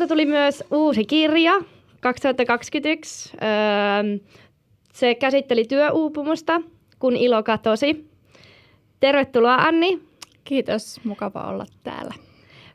sulta 0.00 0.14
tuli 0.14 0.26
myös 0.26 0.64
uusi 0.70 1.04
kirja 1.04 1.52
2021. 2.00 3.32
Öö, 3.34 4.18
se 4.92 5.14
käsitteli 5.14 5.64
työuupumusta, 5.64 6.60
kun 6.98 7.16
ilo 7.16 7.42
katosi. 7.42 8.10
Tervetuloa 9.00 9.54
Anni. 9.54 10.00
Kiitos, 10.44 11.00
mukava 11.04 11.40
olla 11.40 11.66
täällä. 11.84 12.14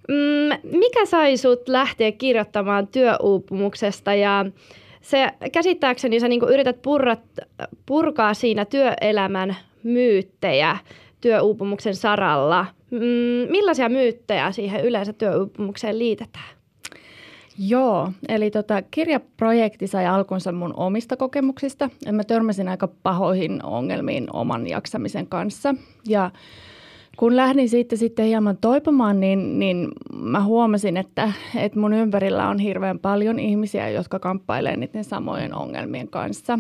Mm, 0.08 0.78
mikä 0.80 1.06
sai 1.06 1.38
sut 1.38 1.68
lähteä 1.68 2.12
kirjoittamaan 2.12 2.88
työuupumuksesta 2.88 4.14
ja 4.14 4.46
se 5.02 5.28
käsittääkseni 5.52 6.20
sä 6.20 6.28
niinku 6.28 6.46
yrität 6.46 6.82
purrat, 6.82 7.24
purkaa 7.86 8.34
siinä 8.34 8.66
työelämän 8.66 9.56
myyttejä 9.84 10.78
työuupumuksen 11.22 11.96
saralla. 11.96 12.66
Mm, 12.92 13.52
millaisia 13.52 13.90
myyttejä 13.90 14.52
siihen 14.52 14.86
yleensä 14.86 15.14
työuupumukseen 15.14 16.00
liitetään? 16.00 16.55
Joo, 17.58 18.12
eli 18.30 18.52
tota, 18.52 18.82
kirjaprojekti 18.82 19.88
sai 19.88 20.06
alkunsa 20.06 20.52
mun 20.52 20.74
omista 20.78 21.18
kokemuksista. 21.18 21.90
Mä 22.12 22.24
törmäsin 22.24 22.68
aika 22.68 22.88
pahoihin 22.88 23.66
ongelmiin 23.66 24.28
oman 24.34 24.68
jaksamisen 24.68 25.28
kanssa. 25.28 25.76
Ja 26.08 26.32
kun 27.18 27.36
lähdin 27.36 27.70
siitä 27.70 27.96
sitten 27.96 28.26
hieman 28.26 28.58
toipumaan, 28.58 29.20
niin, 29.20 29.60
niin 29.60 29.88
mä 30.16 30.44
huomasin, 30.44 30.98
että, 30.98 31.32
että 31.56 31.80
mun 31.80 31.94
ympärillä 31.94 32.50
on 32.50 32.60
hirveän 32.60 33.00
paljon 33.00 33.40
ihmisiä, 33.40 33.90
jotka 33.90 34.20
kamppailee 34.20 34.78
niiden 34.78 35.04
samojen 35.04 35.54
ongelmien 35.56 36.08
kanssa. 36.08 36.60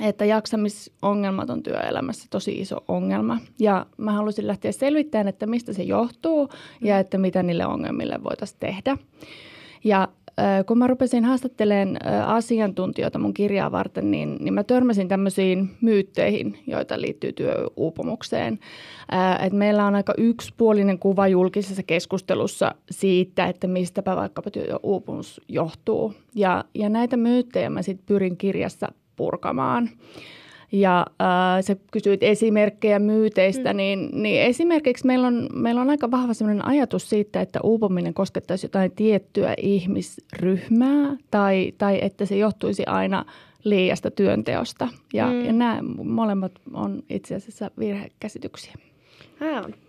Että 0.00 0.24
jaksamisongelmat 0.24 1.50
on 1.50 1.62
työelämässä 1.62 2.26
tosi 2.30 2.60
iso 2.60 2.84
ongelma. 2.88 3.38
Ja 3.58 3.86
mä 3.96 4.12
halusin 4.12 4.46
lähteä 4.46 4.72
selvittämään, 4.72 5.28
että 5.28 5.46
mistä 5.46 5.72
se 5.72 5.82
johtuu 5.82 6.48
ja 6.80 6.98
että 6.98 7.18
mitä 7.18 7.42
niille 7.42 7.66
ongelmille 7.66 8.24
voitaisiin 8.24 8.60
tehdä. 8.60 8.96
Ja 9.84 10.08
kun 10.66 10.78
mä 10.78 10.86
rupesin 10.86 11.24
haastattelemaan 11.24 11.96
asiantuntijoita 12.26 13.18
mun 13.18 13.34
kirjaa 13.34 13.72
varten, 13.72 14.10
niin, 14.10 14.36
niin 14.40 14.54
mä 14.54 14.64
törmäsin 14.64 15.08
tämmöisiin 15.08 15.70
myytteihin, 15.80 16.58
joita 16.66 17.00
liittyy 17.00 17.32
työuupumukseen. 17.32 18.58
Et 19.46 19.52
meillä 19.52 19.86
on 19.86 19.94
aika 19.94 20.14
yksipuolinen 20.18 20.98
kuva 20.98 21.28
julkisessa 21.28 21.82
keskustelussa 21.82 22.74
siitä, 22.90 23.46
että 23.46 23.66
mistäpä 23.66 24.16
vaikkapa 24.16 24.50
työuupumus 24.50 25.40
johtuu. 25.48 26.14
Ja, 26.34 26.64
ja 26.74 26.88
näitä 26.88 27.16
myyttejä 27.16 27.70
mä 27.70 27.82
sitten 27.82 28.06
pyrin 28.06 28.36
kirjassa 28.36 28.92
purkamaan. 29.16 29.90
Ja 30.72 31.06
äh, 31.20 31.64
sä 31.64 31.76
kysyit 31.90 32.22
esimerkkejä 32.22 32.98
myyteistä, 32.98 33.72
mm. 33.72 33.76
niin, 33.76 34.08
niin 34.12 34.42
esimerkiksi 34.42 35.06
meillä 35.06 35.26
on, 35.26 35.48
meillä 35.54 35.80
on 35.80 35.90
aika 35.90 36.10
vahva 36.10 36.34
sellainen 36.34 36.64
ajatus 36.64 37.10
siitä, 37.10 37.40
että 37.40 37.60
uupuminen 37.62 38.14
koskettaisi 38.14 38.64
jotain 38.64 38.90
tiettyä 38.90 39.54
ihmisryhmää 39.56 41.16
tai, 41.30 41.72
tai 41.78 41.98
että 42.02 42.26
se 42.26 42.36
johtuisi 42.36 42.82
aina 42.86 43.24
liiasta 43.64 44.10
työnteosta. 44.10 44.88
Ja, 45.12 45.26
mm. 45.26 45.44
ja 45.44 45.52
nämä 45.52 45.78
molemmat 46.04 46.52
on 46.74 47.02
itse 47.10 47.34
asiassa 47.34 47.70
virhekäsityksiä. 47.78 48.74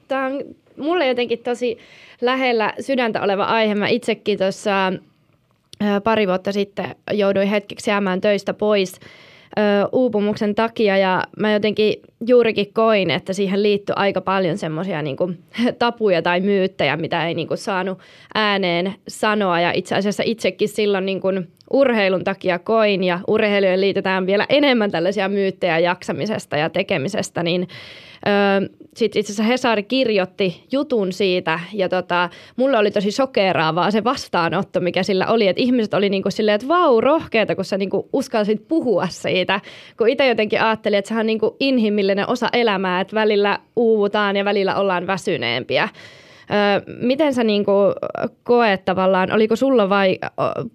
Tämä 0.07 0.25
on 0.25 0.43
mulle 0.77 1.07
jotenkin 1.07 1.39
tosi 1.39 1.77
lähellä 2.21 2.73
sydäntä 2.79 3.21
oleva 3.21 3.43
aihe. 3.43 3.75
Mä 3.75 3.87
itsekin 3.87 4.37
tuossa 4.37 4.93
pari 6.03 6.27
vuotta 6.27 6.51
sitten 6.51 6.95
jouduin 7.11 7.47
hetkeksi 7.47 7.89
jäämään 7.89 8.21
töistä 8.21 8.53
pois– 8.53 8.99
ö, 9.59 9.61
uupumuksen 9.91 10.55
takia 10.55 10.97
ja 10.97 11.23
mä 11.39 11.53
jotenkin 11.53 11.95
juurikin 12.27 12.73
koin, 12.73 13.09
että 13.09 13.33
siihen 13.33 13.63
liittyy 13.63 13.93
aika 13.97 14.21
paljon 14.21 14.57
semmoisia 14.57 15.01
niin 15.01 15.17
tapuja 15.79 16.21
tai 16.21 16.39
myyttejä, 16.41 16.97
mitä 16.97 17.27
ei 17.27 17.33
niin 17.33 17.47
kuin, 17.47 17.57
saanut 17.57 17.99
ääneen 18.35 18.93
sanoa. 19.07 19.59
Ja 19.59 19.71
itse 19.71 19.95
asiassa 19.95 20.23
itsekin 20.25 20.69
silloin 20.69 21.05
niin 21.05 21.21
kuin, 21.21 21.47
urheilun 21.73 22.23
takia 22.23 22.59
koin 22.59 23.03
ja 23.03 23.19
urheilujen 23.27 23.81
liitetään 23.81 24.25
vielä 24.25 24.45
enemmän 24.49 24.91
tällaisia 24.91 25.29
myyttejä 25.29 25.79
jaksamisesta 25.79 26.57
ja 26.57 26.69
tekemisestä, 26.69 27.43
niin 27.43 27.67
sitten 28.95 29.19
itse 29.19 29.33
asiassa 29.33 29.43
Hesari 29.43 29.83
kirjoitti 29.83 30.63
jutun 30.71 31.13
siitä 31.13 31.59
ja 31.73 31.89
tota, 31.89 32.29
mulle 32.55 32.77
oli 32.77 32.91
tosi 32.91 33.11
sokeraavaa 33.11 33.91
se 33.91 34.03
vastaanotto, 34.03 34.79
mikä 34.79 35.03
sillä 35.03 35.27
oli, 35.27 35.47
että 35.47 35.61
ihmiset 35.61 35.93
oli 35.93 36.09
niinku 36.09 36.31
silleen, 36.31 36.55
että 36.55 36.67
vau, 36.67 37.01
rohkeata, 37.01 37.55
kun 37.55 37.65
sä 37.65 37.77
niinku 37.77 38.09
uskalsit 38.13 38.67
puhua 38.67 39.07
siitä, 39.07 39.61
kun 39.97 40.09
itse 40.09 40.27
jotenkin 40.27 40.61
ajattelin, 40.61 40.99
että 40.99 41.09
sehän 41.09 41.21
on 41.21 41.27
niinku 41.27 41.55
inhimillinen 41.59 42.29
osa 42.29 42.49
elämää, 42.53 43.01
että 43.01 43.15
välillä 43.15 43.59
uuvutaan 43.75 44.35
ja 44.35 44.45
välillä 44.45 44.75
ollaan 44.75 45.07
väsyneempiä. 45.07 45.89
Miten 47.01 47.33
sä 47.33 47.43
niinku 47.43 47.71
koet 48.43 48.85
tavallaan, 48.85 49.31
oliko 49.31 49.55
sulla 49.55 49.89
vai 49.89 50.19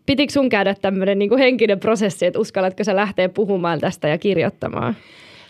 pitikö 0.06 0.33
sun 0.33 0.49
käydä 0.49 0.75
tämmöinen 0.75 1.19
niinku 1.19 1.37
henkinen 1.37 1.81
prosessi, 1.81 2.27
että 2.27 2.39
uskallatko 2.39 2.84
sä 2.84 2.97
lähteä 2.97 3.29
puhumaan 3.29 3.81
tästä 3.81 4.09
ja 4.09 4.19
kirjoittamaan? 4.19 4.97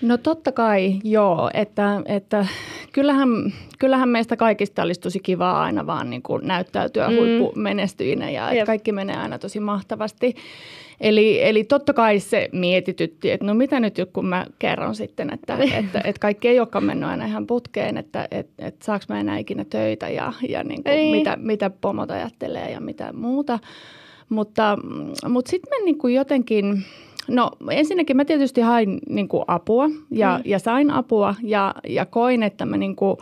No 0.03 0.17
totta 0.17 0.53
kai, 0.53 0.95
joo. 1.05 1.51
Että, 1.55 2.03
että 2.07 2.47
kyllähän, 2.93 3.29
kyllähän 3.79 4.09
meistä 4.09 4.37
kaikista 4.37 4.83
olisi 4.83 5.01
tosi 5.01 5.21
kivaa 5.21 5.63
aina 5.63 5.87
vaan 5.87 6.11
niin 6.11 6.23
kuin 6.23 6.47
näyttäytyä 6.47 7.09
mm. 7.09 7.17
huippumenestyjinä 7.17 8.31
ja 8.31 8.51
että 8.51 8.67
kaikki 8.67 8.93
menee 8.93 9.17
aina 9.17 9.39
tosi 9.39 9.61
mahtavasti. 9.61 10.35
Eli, 11.01 11.43
eli 11.43 11.65
totta 11.65 11.93
kai 11.93 12.21
se 12.21 12.49
mietitytti, 12.53 13.31
että 13.31 13.47
no 13.47 13.55
mitä 13.55 13.81
nyt 13.81 13.95
kun 14.13 14.27
mä 14.27 14.47
kerron 14.59 14.95
sitten, 14.95 15.33
että, 15.33 15.59
että, 15.79 16.01
että 16.05 16.21
kaikki 16.21 16.49
ei 16.49 16.59
olekaan 16.59 16.85
mennyt 16.85 17.09
aina 17.09 17.27
ihan 17.27 17.47
putkeen, 17.47 17.97
että, 17.97 18.29
että, 18.31 18.67
että 18.67 18.85
saaks 18.85 19.09
mä 19.09 19.21
enää 19.21 19.39
ikinä 19.39 19.65
töitä 19.65 20.09
ja, 20.09 20.33
ja 20.49 20.65
niin 20.65 20.85
kuin 20.85 21.11
mitä, 21.11 21.37
mitä 21.37 21.71
pomot 21.71 22.11
ajattelee 22.11 22.71
ja 22.71 22.81
mitä 22.81 23.13
muuta. 23.13 23.59
Mutta, 24.29 24.79
mutta 25.29 25.51
sitten 25.51 25.79
mä 25.79 25.85
niin 25.85 25.99
kuin 25.99 26.15
jotenkin 26.15 26.85
No 27.29 27.51
ensinnäkin 27.71 28.17
mä 28.17 28.25
tietysti 28.25 28.61
hain 28.61 28.99
niin 29.09 29.29
kuin 29.29 29.45
apua 29.47 29.89
ja, 30.11 30.37
mm. 30.39 30.51
ja 30.51 30.59
sain 30.59 30.91
apua 30.91 31.35
ja, 31.43 31.75
ja 31.89 32.07
koin, 32.07 32.43
että 32.43 32.67
mä 32.67 32.77
niin 32.77 32.97
kuin 32.97 33.17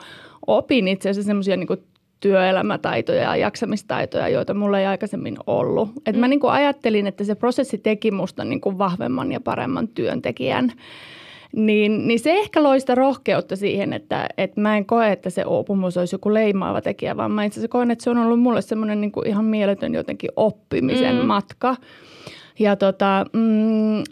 opin 0.47 0.89
itse 0.89 1.11
asiassa 1.11 1.27
semmoisia 1.27 1.57
niin 1.57 1.67
työelämätaitoja 2.21 3.23
ja 3.23 3.37
jaksamistaitoja, 3.37 4.29
joita 4.29 4.55
mulla 4.55 4.81
ei 4.81 4.87
aikaisemmin 4.87 5.37
ollut. 5.47 5.89
Et 6.07 6.15
mm. 6.15 6.21
Mä 6.21 6.29
niin 6.29 6.41
kuin 6.41 6.53
ajattelin, 6.53 7.07
että 7.07 7.25
se 7.25 7.35
prosessi 7.35 7.79
teki 7.79 8.11
musta 8.11 8.45
niin 8.45 8.61
kuin 8.61 8.79
vahvemman 8.79 9.33
ja 9.33 9.41
paremman 9.41 9.89
työntekijän. 9.89 10.73
Niin, 11.53 12.09
niin 12.09 12.21
se 12.21 12.33
ehkä 12.33 12.63
loi 12.63 12.81
sitä 12.81 12.95
rohkeutta 12.95 13.57
siihen, 13.57 13.93
että, 13.93 14.29
että 14.39 14.61
mä 14.61 14.77
en 14.77 14.87
koe, 14.87 15.13
että 15.13 15.31
se 15.31 15.45
uupumus 15.45 15.97
olisi 15.97 16.15
joku 16.15 16.35
leimaava 16.35 16.81
tekijä, 16.81 17.17
vaan 17.17 17.31
mä 17.31 17.45
itse 17.45 17.61
asiassa 17.61 17.73
koen, 17.73 17.91
että 17.91 18.05
se 18.05 18.11
on 18.11 18.19
ollut 18.19 18.41
mulle 18.41 18.63
semmoinen 18.63 19.01
niin 19.01 19.13
ihan 19.27 19.45
mieletön 19.45 19.95
jotenkin 19.95 20.31
oppimisen 20.37 21.17
mm. 21.17 21.27
matka. 21.27 21.77
Ja 22.59 22.77
tota, 22.77 23.27
mm, 23.33 24.03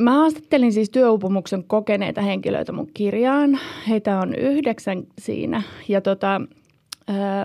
mä 0.00 0.12
haastattelin 0.12 0.72
siis 0.72 0.90
työuupumuksen 0.90 1.64
kokeneita 1.64 2.20
henkilöitä 2.20 2.72
mun 2.72 2.90
kirjaan. 2.94 3.58
Heitä 3.88 4.18
on 4.18 4.34
yhdeksän 4.34 5.02
siinä. 5.18 5.62
Ja 5.88 6.00
tota, 6.00 6.40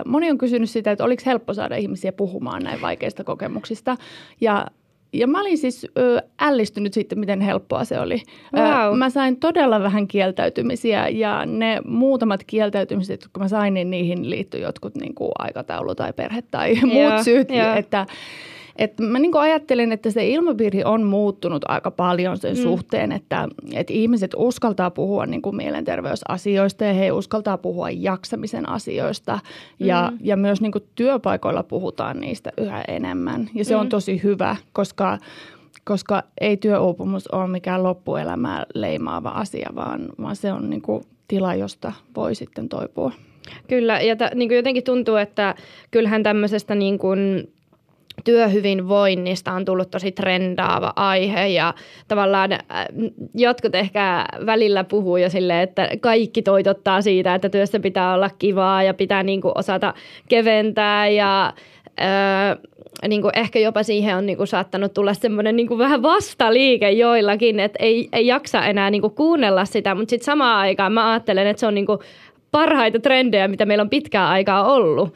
moni 0.06 0.30
on 0.30 0.38
kysynyt 0.38 0.70
sitä, 0.70 0.92
että 0.92 1.04
oliko 1.04 1.22
helppo 1.26 1.54
saada 1.54 1.76
ihmisiä 1.76 2.12
puhumaan 2.12 2.62
näin 2.62 2.80
vaikeista 2.80 3.24
kokemuksista. 3.24 3.96
Ja 4.40 4.66
ja 5.14 5.26
mä 5.26 5.40
olin 5.40 5.58
siis 5.58 5.86
ö, 5.98 6.22
ällistynyt 6.40 6.92
sitten, 6.92 7.18
miten 7.18 7.40
helppoa 7.40 7.84
se 7.84 8.00
oli. 8.00 8.22
Wow. 8.56 8.92
Ö, 8.92 8.96
mä 8.96 9.10
sain 9.10 9.36
todella 9.36 9.82
vähän 9.82 10.06
kieltäytymisiä 10.06 11.08
ja 11.08 11.46
ne 11.46 11.80
muutamat 11.84 12.44
kieltäytymiset, 12.46 13.22
jotka 13.22 13.40
mä 13.40 13.48
sain, 13.48 13.74
niin 13.74 13.90
niihin 13.90 14.30
liittyi 14.30 14.60
jotkut 14.60 14.94
niin 14.94 15.14
kuin 15.14 15.32
aikataulu 15.38 15.94
tai 15.94 16.12
perhe 16.12 16.42
tai 16.50 16.74
muut 16.92 17.22
syyt. 17.24 17.50
Yeah. 17.50 17.78
Että, 17.78 18.06
et 18.76 19.00
mä 19.00 19.18
niin 19.18 19.36
ajattelen, 19.36 19.92
että 19.92 20.10
se 20.10 20.28
ilmapiiri 20.28 20.84
on 20.84 21.02
muuttunut 21.02 21.62
aika 21.68 21.90
paljon 21.90 22.36
sen 22.36 22.56
mm. 22.56 22.62
suhteen, 22.62 23.12
että, 23.12 23.48
että 23.72 23.92
ihmiset 23.92 24.30
uskaltaa 24.36 24.90
puhua 24.90 25.26
niin 25.26 25.42
kuin 25.42 25.56
mielenterveysasioista 25.56 26.84
ja 26.84 26.94
he 26.94 27.12
uskaltaa 27.12 27.58
puhua 27.58 27.90
jaksamisen 27.90 28.68
asioista. 28.68 29.38
Ja, 29.80 30.08
mm. 30.12 30.18
ja 30.22 30.36
myös 30.36 30.60
niin 30.60 30.72
kuin 30.72 30.84
työpaikoilla 30.94 31.62
puhutaan 31.62 32.20
niistä 32.20 32.52
yhä 32.58 32.84
enemmän. 32.88 33.50
Ja 33.54 33.64
se 33.64 33.74
mm. 33.74 33.80
on 33.80 33.88
tosi 33.88 34.22
hyvä, 34.22 34.56
koska 34.72 35.18
koska 35.84 36.22
ei 36.40 36.56
työuupumus 36.56 37.28
ole 37.28 37.48
mikään 37.48 37.82
loppuelämää 37.82 38.66
leimaava 38.74 39.28
asia, 39.28 39.70
vaan, 39.74 40.08
vaan 40.22 40.36
se 40.36 40.52
on 40.52 40.70
niin 40.70 40.82
kuin 40.82 41.04
tila, 41.28 41.54
josta 41.54 41.92
voi 42.16 42.34
sitten 42.34 42.68
toipua. 42.68 43.12
Kyllä, 43.68 44.00
ja 44.00 44.16
t- 44.16 44.34
niin 44.34 44.48
kuin 44.48 44.56
jotenkin 44.56 44.84
tuntuu, 44.84 45.16
että 45.16 45.54
kyllähän 45.90 46.22
tämmöisestä 46.22 46.74
niin 46.74 46.98
kuin 46.98 47.52
työhyvinvoinnista 48.24 49.52
on 49.52 49.64
tullut 49.64 49.90
tosi 49.90 50.12
trendaava 50.12 50.92
aihe 50.96 51.46
ja 51.46 51.74
tavallaan 52.08 52.52
äh, 52.52 52.60
jotkut 53.34 53.74
ehkä 53.74 54.24
välillä 54.46 54.84
puhuu 54.84 55.16
jo 55.16 55.30
silleen, 55.30 55.60
että 55.60 55.88
kaikki 56.00 56.42
toitottaa 56.42 57.02
siitä, 57.02 57.34
että 57.34 57.48
työssä 57.48 57.80
pitää 57.80 58.14
olla 58.14 58.30
kivaa 58.38 58.82
ja 58.82 58.94
pitää 58.94 59.22
niin 59.22 59.40
kuin 59.40 59.52
osata 59.58 59.94
keventää 60.28 61.08
ja 61.08 61.52
Öö, 62.00 62.56
niin 63.08 63.22
kuin 63.22 63.38
ehkä 63.38 63.58
jopa 63.58 63.82
siihen 63.82 64.16
on 64.16 64.26
niin 64.26 64.36
kuin 64.36 64.46
saattanut 64.46 64.94
tulla 64.94 65.14
semmoinen 65.14 65.56
niin 65.56 65.78
vähän 65.78 66.02
vastaliike 66.02 66.90
joillakin, 66.90 67.60
että 67.60 67.76
ei, 67.82 68.08
ei 68.12 68.26
jaksa 68.26 68.64
enää 68.64 68.90
niin 68.90 69.00
kuin 69.00 69.14
kuunnella 69.14 69.64
sitä, 69.64 69.94
mutta 69.94 70.10
sitten 70.10 70.24
samaan 70.24 70.58
aikaan 70.58 70.92
mä 70.92 71.10
ajattelen, 71.10 71.46
että 71.46 71.60
se 71.60 71.66
on 71.66 71.74
niin 71.74 71.86
kuin 71.86 71.98
parhaita 72.54 73.00
trendejä, 73.00 73.48
mitä 73.48 73.66
meillä 73.66 73.82
on 73.82 73.90
pitkään 73.90 74.28
aikaa 74.28 74.72
ollut, 74.72 75.14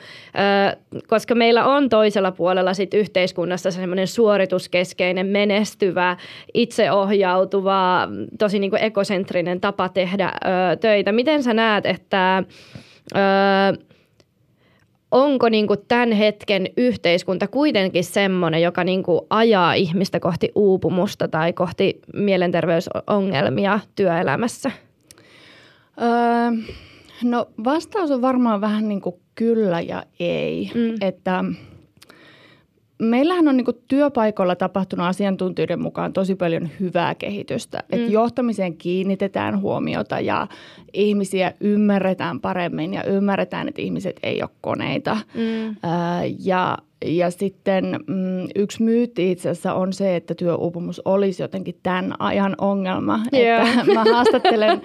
koska 1.06 1.34
meillä 1.34 1.64
on 1.64 1.88
toisella 1.88 2.32
puolella 2.32 2.74
sit 2.74 2.94
yhteiskunnassa 2.94 3.70
semmoinen 3.70 4.06
suorituskeskeinen, 4.06 5.26
menestyvä, 5.26 6.16
itseohjautuva, 6.54 8.08
tosi 8.38 8.58
niin 8.58 8.70
kuin 8.70 8.82
ekosentrinen 8.82 9.60
tapa 9.60 9.88
tehdä 9.88 10.32
töitä. 10.80 11.12
Miten 11.12 11.42
sä 11.42 11.54
näet, 11.54 11.86
että 11.86 12.42
onko 15.10 15.48
niin 15.48 15.66
kuin 15.66 15.78
tämän 15.88 16.12
hetken 16.12 16.66
yhteiskunta 16.76 17.46
kuitenkin 17.46 18.04
semmoinen, 18.04 18.62
joka 18.62 18.84
niin 18.84 19.02
kuin 19.02 19.20
ajaa 19.30 19.74
ihmistä 19.74 20.20
kohti 20.20 20.52
uupumusta 20.54 21.28
tai 21.28 21.52
kohti 21.52 22.00
mielenterveysongelmia 22.14 23.80
työelämässä? 23.96 24.70
Öö, 26.02 26.72
no 27.24 27.48
vastaus 27.64 28.10
on 28.10 28.22
varmaan 28.22 28.60
vähän 28.60 28.88
niin 28.88 29.00
kuin 29.00 29.16
kyllä 29.34 29.80
ja 29.80 30.02
ei. 30.20 30.70
Mm. 30.74 30.94
Että 31.00 31.44
meillähän 32.98 33.48
on 33.48 33.56
niin 33.56 33.66
työpaikoilla 33.88 34.56
tapahtunut 34.56 35.06
asiantuntijoiden 35.06 35.82
mukaan 35.82 36.12
tosi 36.12 36.34
paljon 36.34 36.68
hyvää 36.80 37.14
kehitystä. 37.14 37.78
Mm. 37.78 37.98
Että 37.98 38.12
johtamiseen 38.12 38.76
kiinnitetään 38.76 39.60
huomiota 39.60 40.20
ja 40.20 40.46
ihmisiä 40.92 41.52
ymmärretään 41.60 42.40
paremmin 42.40 42.94
ja 42.94 43.04
ymmärretään, 43.04 43.68
että 43.68 43.82
ihmiset 43.82 44.16
ei 44.22 44.42
ole 44.42 44.50
koneita. 44.60 45.16
Mm. 45.34 45.76
ja 46.38 46.78
ja 47.04 47.30
sitten 47.30 48.00
mm, 48.06 48.48
yksi 48.56 48.82
myytti 48.82 49.30
itse 49.30 49.50
asiassa 49.50 49.74
on 49.74 49.92
se, 49.92 50.16
että 50.16 50.34
työuupumus 50.34 51.02
olisi 51.04 51.42
jotenkin 51.42 51.78
tämän 51.82 52.14
ajan 52.18 52.54
ongelma. 52.58 53.20
Yeah. 53.34 53.78
Että 53.78 53.92
mä 53.94 54.04
haastattelen 54.12 54.82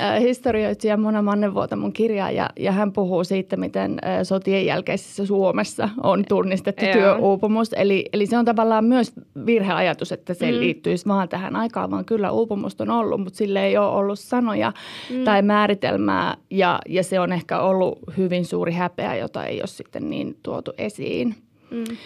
äh, 0.00 0.20
historioitsija 0.20 0.96
Mona 0.96 1.22
Mannevuota 1.22 1.76
mun 1.76 1.92
kirjaa 1.92 2.30
ja, 2.30 2.50
ja 2.58 2.72
hän 2.72 2.92
puhuu 2.92 3.24
siitä, 3.24 3.56
miten 3.56 3.98
äh, 4.04 4.22
sotien 4.22 4.66
jälkeisessä 4.66 5.26
Suomessa 5.26 5.88
on 6.02 6.24
tunnistettu 6.28 6.84
yeah. 6.84 6.96
työuupumus. 6.96 7.72
Eli, 7.72 8.04
eli 8.12 8.26
se 8.26 8.38
on 8.38 8.44
tavallaan 8.44 8.84
myös 8.84 9.12
virheajatus, 9.46 10.12
että 10.12 10.34
se 10.34 10.52
mm. 10.52 10.58
liittyisi 10.58 11.06
vaan 11.06 11.28
tähän 11.28 11.56
aikaan, 11.56 11.90
vaan 11.90 12.04
kyllä 12.04 12.30
uupumusta 12.30 12.84
on 12.84 12.90
ollut, 12.90 13.20
mutta 13.20 13.36
sille 13.36 13.64
ei 13.64 13.76
ole 13.76 13.88
ollut 13.88 14.18
sanoja 14.18 14.72
mm. 15.10 15.24
tai 15.24 15.41
määritelmää 15.44 16.36
ja, 16.50 16.78
ja 16.88 17.02
se 17.02 17.20
on 17.20 17.32
ehkä 17.32 17.60
ollut 17.60 17.98
hyvin 18.16 18.44
suuri 18.44 18.72
häpeä, 18.72 19.16
jota 19.16 19.44
ei 19.46 19.60
ole 19.60 19.66
sitten 19.66 20.10
niin 20.10 20.36
tuotu 20.42 20.72
esiin. 20.78 21.34
Mm. 21.70 21.96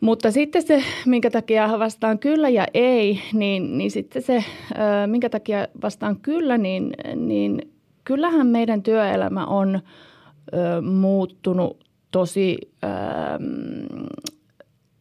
Mutta 0.00 0.30
sitten 0.30 0.62
se, 0.62 0.82
minkä 1.06 1.30
takia 1.30 1.78
vastaan 1.78 2.18
kyllä 2.18 2.48
ja 2.48 2.66
ei, 2.74 3.20
niin, 3.32 3.78
niin 3.78 3.90
sitten 3.90 4.22
se, 4.22 4.44
minkä 5.06 5.28
takia 5.28 5.68
vastaan 5.82 6.16
kyllä, 6.20 6.58
niin, 6.58 6.92
niin 7.16 7.72
kyllähän 8.04 8.46
meidän 8.46 8.82
työelämä 8.82 9.46
on 9.46 9.80
ö, 10.54 10.80
muuttunut 10.80 11.84
tosi, 12.10 12.56
ö, 12.84 12.88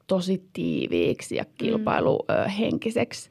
tosi 0.07 0.43
tiiviiksi 0.53 1.35
ja 1.35 1.43
mm. 1.43 1.49
kilpailuhenkiseksi. 1.57 3.29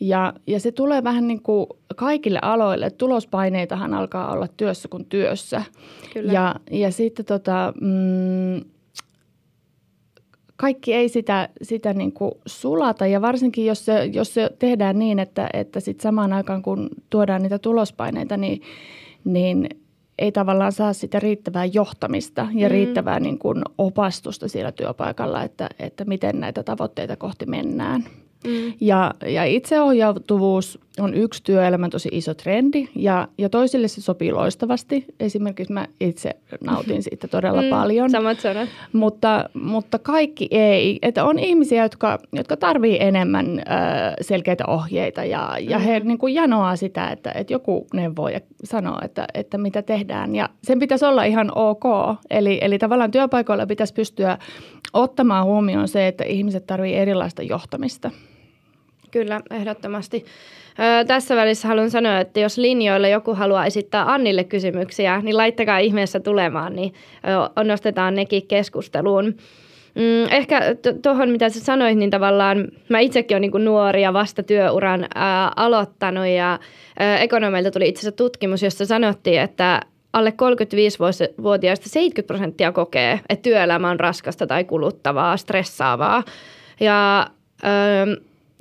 Ja, 0.00 0.32
ja 0.46 0.60
se 0.60 0.72
tulee 0.72 1.04
vähän 1.04 1.28
niin 1.28 1.42
kuin 1.42 1.66
kaikille 1.96 2.38
aloille. 2.42 2.90
Tulospaineitahan 2.90 3.94
alkaa 3.94 4.32
olla 4.32 4.48
työssä 4.48 4.88
kuin 4.88 5.04
työssä. 5.04 5.62
Kyllä. 6.12 6.32
Ja, 6.32 6.54
ja 6.70 6.90
sitten 6.92 7.24
tota, 7.24 7.72
mm, 7.80 8.70
kaikki 10.56 10.94
ei 10.94 11.08
sitä, 11.08 11.48
sitä 11.62 11.94
niin 11.94 12.12
kuin 12.12 12.32
sulata 12.46 13.06
ja 13.06 13.22
varsinkin 13.22 13.66
jos 13.66 13.84
se, 13.84 14.04
jos 14.04 14.34
se 14.34 14.50
tehdään 14.58 14.98
niin, 14.98 15.18
että, 15.18 15.48
että 15.52 15.80
sit 15.80 16.00
samaan 16.00 16.32
aikaan 16.32 16.62
kun 16.62 16.88
tuodaan 17.10 17.42
niitä 17.42 17.58
tulospaineita, 17.58 18.36
niin, 18.36 18.62
niin 19.24 19.68
ei 20.18 20.32
tavallaan 20.32 20.72
saa 20.72 20.92
sitä 20.92 21.20
riittävää 21.20 21.64
johtamista 21.64 22.48
ja 22.54 22.68
mm. 22.68 22.72
riittävää 22.72 23.20
niin 23.20 23.38
kuin 23.38 23.62
opastusta 23.78 24.48
siellä 24.48 24.72
työpaikalla, 24.72 25.42
että, 25.42 25.68
että 25.78 26.04
miten 26.04 26.40
näitä 26.40 26.62
tavoitteita 26.62 27.16
kohti 27.16 27.46
mennään. 27.46 28.04
Mm. 28.46 28.72
Ja, 28.80 29.14
ja 29.26 29.44
itseohjautuvuus 29.44 30.78
on 30.98 31.14
yksi 31.14 31.42
työelämän 31.44 31.90
tosi 31.90 32.08
iso 32.12 32.34
trendi 32.34 32.88
ja, 32.94 33.28
ja 33.38 33.48
toisille 33.48 33.88
se 33.88 34.00
sopii 34.00 34.32
loistavasti. 34.32 35.04
Esimerkiksi 35.20 35.72
mä 35.72 35.86
itse 36.00 36.30
nautin 36.60 37.02
siitä 37.02 37.28
todella 37.28 37.62
mm, 37.66 37.68
paljon. 37.68 38.10
Samat 38.10 38.40
sanat. 38.40 38.68
Mutta, 38.92 39.50
mutta 39.54 39.98
kaikki 39.98 40.48
ei. 40.50 40.98
Että 41.02 41.24
on 41.24 41.38
ihmisiä, 41.38 41.82
jotka, 41.82 42.18
jotka 42.32 42.56
tarvii 42.56 42.96
enemmän 43.00 43.58
ö, 43.58 43.62
selkeitä 44.20 44.64
ohjeita 44.66 45.24
ja, 45.24 45.56
ja 45.60 45.78
mm. 45.78 45.84
he 45.84 46.00
niin 46.00 46.18
kuin 46.18 46.34
janoaa 46.34 46.76
sitä, 46.76 47.08
että, 47.08 47.32
että 47.32 47.52
joku 47.52 47.86
neuvoo 47.94 48.28
ja 48.28 48.40
sanoo, 48.64 48.98
että, 49.02 49.26
että 49.34 49.58
mitä 49.58 49.82
tehdään. 49.82 50.34
Ja 50.34 50.48
sen 50.62 50.78
pitäisi 50.78 51.04
olla 51.04 51.24
ihan 51.24 51.52
ok. 51.54 51.84
Eli, 52.30 52.58
eli 52.60 52.78
tavallaan 52.78 53.10
työpaikoilla 53.10 53.66
pitäisi 53.66 53.94
pystyä 53.94 54.38
ottamaan 54.92 55.44
huomioon 55.44 55.88
se, 55.88 56.08
että 56.08 56.24
ihmiset 56.24 56.66
tarvii 56.66 56.94
erilaista 56.94 57.42
johtamista. 57.42 58.10
Kyllä, 59.10 59.40
ehdottomasti. 59.50 60.24
Öö, 60.80 61.04
tässä 61.04 61.36
välissä 61.36 61.68
haluan 61.68 61.90
sanoa, 61.90 62.20
että 62.20 62.40
jos 62.40 62.58
linjoilla 62.58 63.08
joku 63.08 63.34
haluaa 63.34 63.66
esittää 63.66 64.12
Annille 64.12 64.44
kysymyksiä, 64.44 65.20
niin 65.22 65.36
laittakaa 65.36 65.78
ihmeessä 65.78 66.20
tulemaan, 66.20 66.76
niin 66.76 66.94
öö, 67.28 67.64
nostetaan 67.64 68.14
nekin 68.14 68.46
keskusteluun. 68.46 69.34
Mm, 69.96 70.32
ehkä 70.32 70.60
tuohon, 71.02 71.30
mitä 71.30 71.48
sä 71.48 71.60
sanoit, 71.60 71.98
niin 71.98 72.10
tavallaan 72.10 72.68
mä 72.88 72.98
itsekin 72.98 73.34
olen 73.36 73.50
niin 73.50 73.64
nuori 73.64 74.02
ja 74.02 74.12
vasta 74.12 74.42
työuran 74.42 75.06
ää, 75.14 75.52
aloittanut 75.56 76.26
ja 76.26 76.58
ekonomeilta 77.20 77.70
tuli 77.70 77.88
itse 77.88 78.00
asiassa 78.00 78.16
tutkimus, 78.16 78.62
jossa 78.62 78.86
sanottiin, 78.86 79.40
että 79.40 79.80
alle 80.12 80.30
35-vuotiaista 80.30 81.88
70 81.88 82.26
prosenttia 82.26 82.72
kokee, 82.72 83.20
että 83.28 83.42
työelämä 83.42 83.90
on 83.90 84.00
raskasta 84.00 84.46
tai 84.46 84.64
kuluttavaa, 84.64 85.36
stressaavaa. 85.36 86.22
Ja 86.80 87.26
öö, 87.64 88.16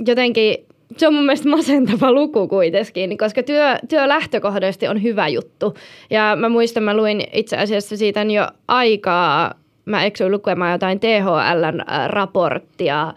jotenkin 0.07 0.65
se 0.97 1.07
on 1.07 1.13
mun 1.13 1.25
mielestä 1.25 1.49
masentava 1.49 2.11
luku 2.11 2.47
kuitenkin, 2.47 3.17
koska 3.17 3.43
työ, 3.43 3.75
työ 3.89 4.07
lähtökohtaisesti 4.07 4.87
on 4.87 5.03
hyvä 5.03 5.27
juttu. 5.27 5.73
Ja 6.09 6.37
mä 6.39 6.49
muistan, 6.49 6.83
mä 6.83 6.97
luin 6.97 7.23
itse 7.33 7.57
asiassa 7.57 7.97
siitä 7.97 8.21
jo 8.21 8.47
aikaa, 8.67 9.53
mä 9.85 10.05
eksyin 10.05 10.31
lukemaan 10.31 10.71
jotain 10.71 10.99
THLn 10.99 11.81
raporttia, 12.07 13.13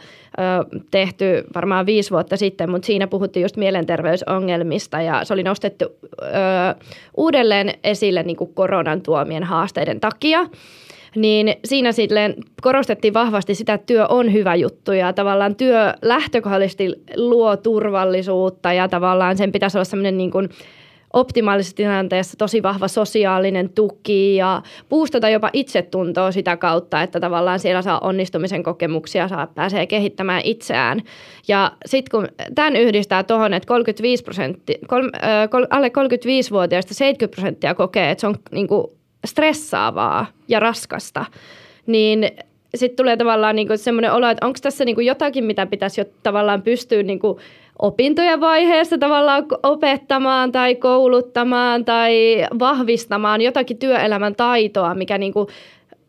tehty 0.90 1.44
varmaan 1.54 1.86
viisi 1.86 2.10
vuotta 2.10 2.36
sitten, 2.36 2.70
mutta 2.70 2.86
siinä 2.86 3.06
puhuttiin 3.06 3.42
just 3.42 3.56
mielenterveysongelmista 3.56 5.02
ja 5.02 5.25
se 5.25 5.32
oli 5.32 5.42
nostettu 5.42 5.84
ö, 5.84 6.26
uudelleen 7.16 7.75
esille 7.85 8.23
niin 8.23 8.37
kuin 8.37 8.54
koronan 8.54 9.02
tuomien 9.02 9.44
haasteiden 9.44 10.00
takia 10.00 10.47
niin 11.17 11.55
siinä 11.65 11.93
sitten 11.93 12.35
korostettiin 12.62 13.15
vahvasti 13.15 13.55
sitä, 13.55 13.75
että 13.75 13.87
työ 13.87 14.07
on 14.07 14.33
hyvä 14.33 14.55
juttu 14.55 14.93
ja 14.93 15.12
tavallaan 15.12 15.57
työ 15.57 15.95
lähtökohtaisesti 16.03 16.93
luo 17.17 17.57
turvallisuutta 17.57 18.73
ja 18.73 18.88
tavallaan 18.88 19.37
sen 19.37 19.53
pitäisi 19.53 19.79
olla 19.79 19.85
semmoinen 19.85 20.19
niin 20.19 20.31
kuin 20.31 20.49
optimaalisessa 21.12 21.77
tilanteessa 21.77 22.37
tosi 22.38 22.62
vahva 22.62 22.88
sosiaalinen 22.88 23.71
tuki 23.71 24.37
ja 24.37 24.62
boostata 24.88 25.29
jopa 25.29 25.50
itsetuntoa 25.53 26.33
sitä 26.33 26.57
kautta, 26.57 27.03
että 27.03 27.21
tavallaan 27.21 27.59
siellä 27.59 27.83
saa 27.83 27.99
onnistumisen 28.00 28.62
kokemuksia, 28.62 29.29
saa 29.29 29.47
pääsee 29.47 29.87
kehittämään 29.87 30.43
itseään. 30.45 31.03
Ja 31.49 31.73
sitten 31.87 32.11
kun 32.11 32.29
tämän 32.55 32.77
yhdistää 32.77 33.23
tuohon, 33.23 33.55
että 33.55 33.67
35 33.67 34.25
prosenttia, 34.25 34.79
kol, 34.87 35.03
kol, 35.50 35.67
alle 35.71 35.88
35-vuotiaista 35.88 36.95
70 36.95 37.35
prosenttia 37.37 37.75
kokee, 37.75 38.11
että 38.11 38.21
se 38.21 38.27
on 38.27 38.35
niin 38.53 38.69
kuin 38.69 38.87
stressaavaa 39.28 40.26
ja 40.49 40.61
raskasta, 40.61 41.25
niin 41.87 42.30
sitten 42.75 42.97
tulee 42.97 43.16
tavallaan 43.16 43.56
niinku 43.56 43.76
semmoinen 43.76 44.12
olo, 44.12 44.28
että 44.28 44.47
onko 44.47 44.58
tässä 44.62 44.85
niinku 44.85 45.00
jotakin, 45.00 45.44
mitä 45.44 45.66
pitäisi 45.66 46.00
jo 46.00 46.04
tavallaan 46.23 46.62
pystyä 46.62 47.02
niinku 47.02 47.40
opintojen 47.78 48.40
vaiheessa 48.40 48.99
tavallaan 48.99 49.47
opettamaan 49.62 50.52
tai 50.52 50.75
kouluttamaan 50.75 51.85
tai 51.85 52.47
vahvistamaan 52.58 53.40
jotakin 53.40 53.78
työelämän 53.78 54.35
taitoa, 54.35 54.94
mikä 54.94 55.18
niinku 55.18 55.49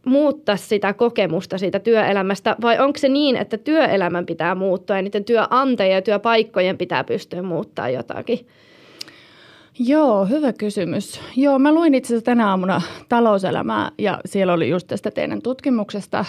muuttaa 0.06 0.58
sitä 0.58 0.94
kokemusta 0.94 1.58
siitä 1.58 1.80
työelämästä, 1.80 2.56
vai 2.62 2.80
onko 2.80 3.00
se 3.00 3.10
niin, 3.10 3.36
että 3.36 3.58
työelämän 3.58 4.26
pitää 4.26 4.56
muuttua 4.56 4.96
ja 4.96 5.02
niiden 5.02 5.26
työnantajien 5.26 5.96
ja 5.96 6.02
työpaikkojen 6.02 6.78
pitää 6.78 7.04
pystyä 7.04 7.42
muuttaa 7.42 7.90
jotakin? 7.90 8.48
Joo, 9.82 10.26
hyvä 10.26 10.54
kysymys. 10.54 11.22
Joo, 11.36 11.60
mä 11.60 11.74
luin 11.74 11.94
itse 11.94 12.08
asiassa 12.08 12.26
tänä 12.26 12.50
aamuna 12.50 12.82
talouselämää 13.10 13.92
ja 13.98 14.20
siellä 14.26 14.54
oli 14.54 14.70
just 14.70 14.88
tästä 14.88 15.12
teidän 15.12 15.42
tutkimuksesta 15.42 16.26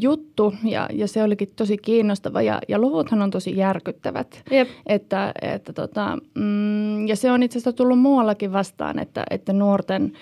juttu 0.00 0.54
ja, 0.64 0.88
ja 0.92 1.08
se 1.08 1.22
olikin 1.22 1.48
tosi 1.56 1.78
kiinnostava 1.78 2.42
ja, 2.42 2.60
ja 2.68 2.78
luvuthan 2.78 3.22
on 3.22 3.30
tosi 3.30 3.56
järkyttävät. 3.56 4.42
Jep. 4.50 4.68
Että, 4.86 5.32
että 5.42 5.72
tota, 5.72 6.18
mm, 6.34 7.06
ja 7.06 7.16
se 7.16 7.30
on 7.30 7.42
itse 7.42 7.58
asiassa 7.58 7.72
tullut 7.72 7.98
muuallakin 7.98 8.52
vastaan, 8.52 8.98
että, 8.98 9.24
että 9.30 9.52
nuorten 9.52 10.12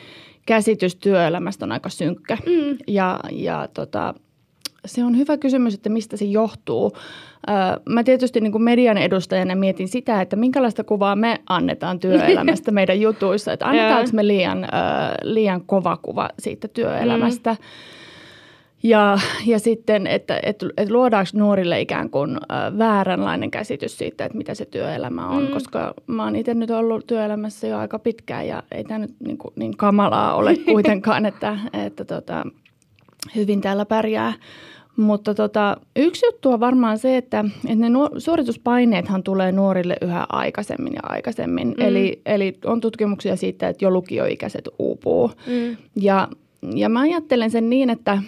käsitys 0.47 0.97
työelämästä 0.97 1.65
on 1.65 1.73
aika 1.73 1.89
synkkä. 1.89 2.39
Mm. 2.47 2.79
Ja, 2.87 3.21
ja 3.33 3.69
tota, 3.75 4.15
se 4.87 5.05
on 5.05 5.19
hyvä 5.19 5.37
kysymys, 5.37 5.75
että 5.75 5.89
mistä 5.89 6.17
se 6.17 6.25
johtuu. 6.25 6.93
Mä 7.89 8.05
tietysti 8.05 8.41
niin 8.41 8.53
kuin 8.53 8.63
median 8.63 8.99
edustajana 8.99 9.55
mietin 9.55 9.89
sitä, 9.89 10.21
että 10.21 10.37
minkälaista 10.37 10.85
kuvaa 10.85 11.17
me 11.17 11.41
annetaan 11.49 11.99
työelämästä 11.99 12.71
meidän 12.81 13.01
jutuissa. 13.01 13.53
Että 13.53 13.67
annetaanko 13.67 14.11
me 14.13 14.27
liian, 14.27 14.69
liian 15.23 15.63
kova 15.67 15.97
kuva 15.97 16.31
siitä 16.39 16.69
työelämästä. 16.69 17.51
Mm. 17.51 17.59
Ja, 18.83 19.19
ja 19.47 19.59
sitten, 19.59 20.07
että, 20.07 20.41
että, 20.43 20.67
että 20.77 20.95
luodaanko 20.95 21.31
nuorille 21.35 21.81
ikään 21.81 22.11
kuin 22.11 22.39
vääränlainen 22.79 23.51
käsitys 23.51 23.99
siitä, 23.99 24.25
että 24.25 24.39
mitä 24.39 24.55
se 24.55 24.65
työelämä 24.65 25.29
on, 25.29 25.43
mm. 25.43 25.51
koska 25.51 25.95
mä 26.07 26.25
oon 26.25 26.37
itse 26.37 26.55
nyt 26.55 26.71
ollut 26.71 27.07
työelämässä 27.07 27.67
jo 27.67 27.79
aika 27.79 27.99
pitkään 27.99 28.49
ja 28.49 28.63
ei 28.73 28.85
tämä 28.85 28.99
nyt 28.99 29.15
niin, 29.21 29.39
kuin, 29.39 29.53
niin 29.57 29.77
kamalaa 29.77 30.35
ole 30.35 30.57
kuitenkaan, 30.57 31.27
että, 31.33 31.59
että 31.73 32.05
tota, 32.05 32.45
hyvin 33.37 33.61
täällä 33.61 33.85
pärjää. 33.85 34.33
Mutta 34.97 35.35
tota, 35.35 35.77
yksi 35.97 36.27
juttu 36.27 36.51
on 36.51 36.61
varmaan 36.61 36.99
se, 36.99 37.17
että, 37.17 37.45
että 37.69 37.75
ne 37.75 37.89
nuor- 37.89 38.21
suorituspaineethan 38.21 39.23
tulee 39.23 39.53
nuorille 39.53 39.97
yhä 40.01 40.27
aikaisemmin 40.29 40.93
ja 40.93 41.01
aikaisemmin. 41.03 41.69
Mm. 41.69 41.75
Eli, 41.79 42.21
eli 42.27 42.59
on 42.65 42.81
tutkimuksia 42.81 43.37
siitä, 43.37 43.69
että 43.69 43.85
jo 43.85 43.91
lukioikäiset 43.91 44.69
uupuu. 44.79 45.31
Mm. 45.47 45.77
Ja, 45.97 46.29
ja 46.75 46.89
mä 46.89 47.01
ajattelen 47.01 47.51
sen 47.51 47.71
niin, 47.71 47.91
että, 47.91 48.23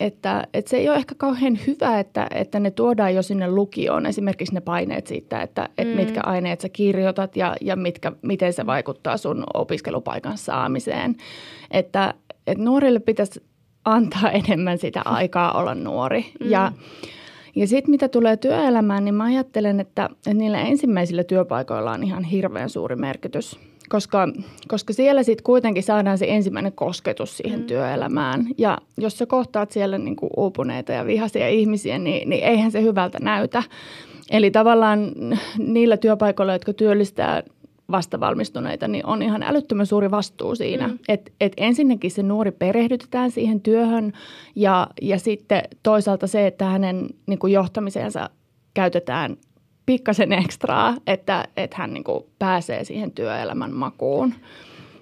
että, 0.00 0.46
että 0.54 0.70
se 0.70 0.76
ei 0.76 0.88
ole 0.88 0.96
ehkä 0.96 1.14
kauhean 1.14 1.58
hyvä, 1.66 1.98
että, 1.98 2.26
että 2.34 2.60
ne 2.60 2.70
tuodaan 2.70 3.14
jo 3.14 3.22
sinne 3.22 3.50
lukioon. 3.50 4.06
Esimerkiksi 4.06 4.54
ne 4.54 4.60
paineet 4.60 5.06
siitä, 5.06 5.42
että, 5.42 5.68
että 5.78 5.94
mm. 5.94 6.00
mitkä 6.00 6.20
aineet 6.20 6.60
sä 6.60 6.68
kirjoitat 6.68 7.36
ja, 7.36 7.56
ja 7.60 7.76
mitkä, 7.76 8.12
miten 8.22 8.52
se 8.52 8.66
vaikuttaa 8.66 9.16
sun 9.16 9.44
opiskelupaikan 9.54 10.38
saamiseen. 10.38 11.16
Että, 11.70 12.14
että 12.46 12.64
nuorille 12.64 13.00
pitäisi 13.00 13.47
antaa 13.94 14.30
enemmän 14.30 14.78
sitä 14.78 15.02
aikaa 15.04 15.52
olla 15.52 15.74
nuori. 15.74 16.26
Mm. 16.40 16.50
Ja, 16.50 16.72
ja 17.56 17.66
sitten 17.66 17.90
mitä 17.90 18.08
tulee 18.08 18.36
työelämään, 18.36 19.04
niin 19.04 19.14
mä 19.14 19.24
ajattelen, 19.24 19.80
että, 19.80 20.08
että 20.12 20.34
niillä 20.34 20.60
ensimmäisillä 20.60 21.24
työpaikoilla 21.24 21.92
on 21.92 22.02
ihan 22.02 22.24
hirveän 22.24 22.70
suuri 22.70 22.96
merkitys. 22.96 23.58
Koska, 23.88 24.28
koska 24.68 24.92
siellä 24.92 25.22
sitten 25.22 25.44
kuitenkin 25.44 25.82
saadaan 25.82 26.18
se 26.18 26.26
ensimmäinen 26.28 26.72
kosketus 26.72 27.36
siihen 27.36 27.60
mm. 27.60 27.66
työelämään. 27.66 28.46
Ja 28.58 28.78
jos 28.98 29.18
sä 29.18 29.26
kohtaat 29.26 29.70
siellä 29.70 29.98
niin 29.98 30.16
kuin 30.16 30.30
uupuneita 30.36 30.92
ja 30.92 31.06
vihaisia 31.06 31.48
ihmisiä, 31.48 31.98
niin, 31.98 32.30
niin 32.30 32.44
eihän 32.44 32.70
se 32.70 32.82
hyvältä 32.82 33.18
näytä. 33.22 33.62
Eli 34.30 34.50
tavallaan 34.50 35.12
niillä 35.58 35.96
työpaikoilla, 35.96 36.52
jotka 36.52 36.72
työllistää 36.72 37.42
vastavalmistuneita, 37.90 38.88
niin 38.88 39.06
on 39.06 39.22
ihan 39.22 39.42
älyttömän 39.42 39.86
suuri 39.86 40.10
vastuu 40.10 40.54
siinä. 40.54 40.88
Mm. 40.88 40.98
Että 41.08 41.30
et 41.40 41.52
ensinnäkin 41.56 42.10
se 42.10 42.22
nuori 42.22 42.50
perehdytetään 42.50 43.30
siihen 43.30 43.60
työhön 43.60 44.12
ja, 44.56 44.86
ja 45.02 45.18
sitten 45.18 45.62
toisaalta 45.82 46.26
se, 46.26 46.46
että 46.46 46.64
hänen 46.64 47.06
niin 47.26 47.38
kuin 47.38 47.52
johtamiseensa 47.52 48.30
käytetään 48.74 49.36
pikkasen 49.86 50.32
ekstraa, 50.32 50.94
että, 51.06 51.44
että 51.56 51.76
hän 51.76 51.94
niin 51.94 52.04
kuin 52.04 52.24
pääsee 52.38 52.84
siihen 52.84 53.10
työelämän 53.10 53.72
makuun. 53.72 54.34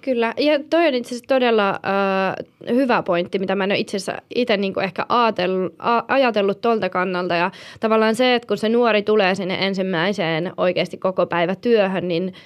Kyllä, 0.01 0.33
ja 0.37 0.59
toi 0.69 0.87
on 0.87 0.93
itse 0.93 1.09
asiassa 1.09 1.27
todella 1.27 1.69
äh, 1.69 2.75
hyvä 2.75 3.03
pointti, 3.03 3.39
mitä 3.39 3.55
mä 3.55 3.63
en 3.63 3.71
ole 3.71 3.79
itse 3.79 3.97
asiassa 3.97 4.21
itse 4.35 4.57
niin 4.57 4.83
ehkä 4.83 5.05
ajatellut, 5.09 5.75
ajatellut 6.07 6.61
tuolta 6.61 6.89
kannalta. 6.89 7.35
Ja 7.35 7.51
tavallaan 7.79 8.15
se, 8.15 8.35
että 8.35 8.47
kun 8.47 8.57
se 8.57 8.69
nuori 8.69 9.03
tulee 9.03 9.35
sinne 9.35 9.57
ensimmäiseen 9.59 10.53
oikeasti 10.57 10.97
koko 10.97 11.25
päivä 11.25 11.55
työhön, 11.55 12.07
niin– 12.07 12.33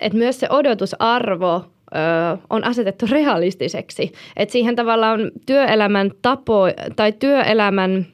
että 0.00 0.18
myös 0.18 0.40
se 0.40 0.46
odotusarvo 0.50 1.64
on 2.50 2.64
asetettu 2.64 3.06
realistiseksi. 3.10 4.12
Että 4.36 4.52
siihen 4.52 4.76
tavallaan 4.76 5.20
työelämän 5.46 6.10
tapo 6.22 6.62
tai 6.96 7.12
työelämän 7.12 8.06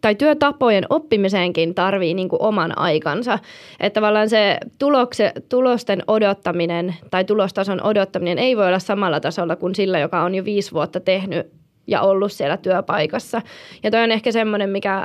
tai 0.00 0.14
työtapojen 0.14 0.84
oppimiseenkin 0.90 1.74
tarvii 1.74 2.14
niin 2.14 2.28
kuin 2.28 2.42
oman 2.42 2.78
aikansa. 2.78 3.38
Että 3.80 4.00
tavallaan 4.00 4.28
se 4.28 4.58
tulokse, 4.78 5.32
tulosten 5.48 6.02
odottaminen 6.06 6.94
tai 7.10 7.24
tulostason 7.24 7.82
odottaminen 7.82 8.38
ei 8.38 8.56
voi 8.56 8.66
olla 8.66 8.78
samalla 8.78 9.20
tasolla 9.20 9.56
kuin 9.56 9.74
sillä, 9.74 9.98
joka 9.98 10.22
on 10.22 10.34
jo 10.34 10.44
viisi 10.44 10.72
vuotta 10.72 11.00
tehnyt 11.00 11.61
ja 11.86 12.00
ollut 12.00 12.32
siellä 12.32 12.56
työpaikassa. 12.56 13.42
Ja 13.82 13.90
toi 13.90 14.02
on 14.02 14.10
ehkä 14.10 14.32
semmoinen, 14.32 14.70
mikä 14.70 15.04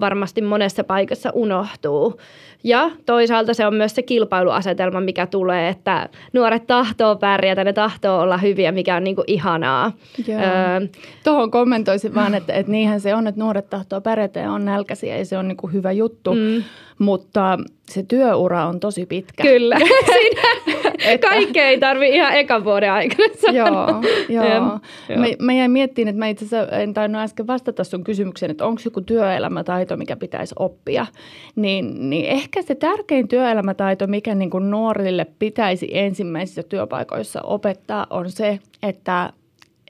varmasti 0.00 0.42
monessa 0.42 0.84
paikassa 0.84 1.30
unohtuu. 1.34 2.20
Ja 2.64 2.90
toisaalta 3.06 3.54
se 3.54 3.66
on 3.66 3.74
myös 3.74 3.94
se 3.94 4.02
kilpailuasetelma, 4.02 5.00
mikä 5.00 5.26
tulee, 5.26 5.68
että 5.68 6.08
nuoret 6.32 6.66
tahtoo 6.66 7.16
pärjätä, 7.16 7.64
ne 7.64 7.72
tahtoo 7.72 8.20
olla 8.20 8.38
hyviä, 8.38 8.72
mikä 8.72 8.96
on 8.96 9.04
niinku 9.04 9.24
ihanaa. 9.26 9.92
Öö, 10.28 10.36
Tuohon 11.24 11.50
kommentoisin 11.50 12.14
vaan, 12.14 12.34
että, 12.34 12.52
että 12.52 12.72
niinhän 12.72 13.00
se 13.00 13.14
on, 13.14 13.26
että 13.26 13.40
nuoret 13.40 13.70
tahtoo 13.70 14.00
pärjätä 14.00 14.40
ja 14.40 14.52
on 14.52 14.64
nälkäisiä 14.64 15.16
ja 15.16 15.24
se 15.24 15.38
on 15.38 15.48
niinku 15.48 15.66
hyvä 15.66 15.92
juttu. 15.92 16.34
Mm. 16.34 16.64
Mutta 16.98 17.58
se 17.90 18.02
työura 18.02 18.66
on 18.66 18.80
tosi 18.80 19.06
pitkä. 19.06 19.42
Kyllä. 19.42 19.76
että... 21.06 21.28
Kaikkea 21.28 21.68
ei 21.68 21.78
tarvitse 21.78 22.16
ihan 22.16 22.32
ekan 22.32 22.64
vuoden 22.64 22.92
aikana 22.92 23.24
Joo, 23.52 24.02
joo. 24.28 24.78
Mä, 25.16 25.26
mä 25.38 25.52
jäin 25.52 25.70
miettimään, 25.70 26.08
että 26.08 26.18
mä 26.18 26.28
itse 26.28 26.44
asiassa 26.44 26.76
en 26.76 26.94
tainnut 26.94 27.22
äsken 27.22 27.46
vastata 27.46 27.84
sun 27.84 28.04
kysymykseen, 28.04 28.50
että 28.50 28.66
onko 28.66 28.80
joku 28.84 29.00
työelämätaito, 29.00 29.96
mikä 29.96 30.16
pitäisi 30.16 30.54
oppia. 30.58 31.06
Niin, 31.56 32.10
niin 32.10 32.24
ehkä 32.24 32.62
se 32.62 32.74
tärkein 32.74 33.28
työelämätaito, 33.28 34.06
mikä 34.06 34.34
niin 34.34 34.50
kuin 34.50 34.70
nuorille 34.70 35.26
pitäisi 35.38 35.88
ensimmäisissä 35.92 36.62
työpaikoissa 36.62 37.42
opettaa, 37.42 38.06
on 38.10 38.30
se, 38.30 38.58
että 38.82 39.32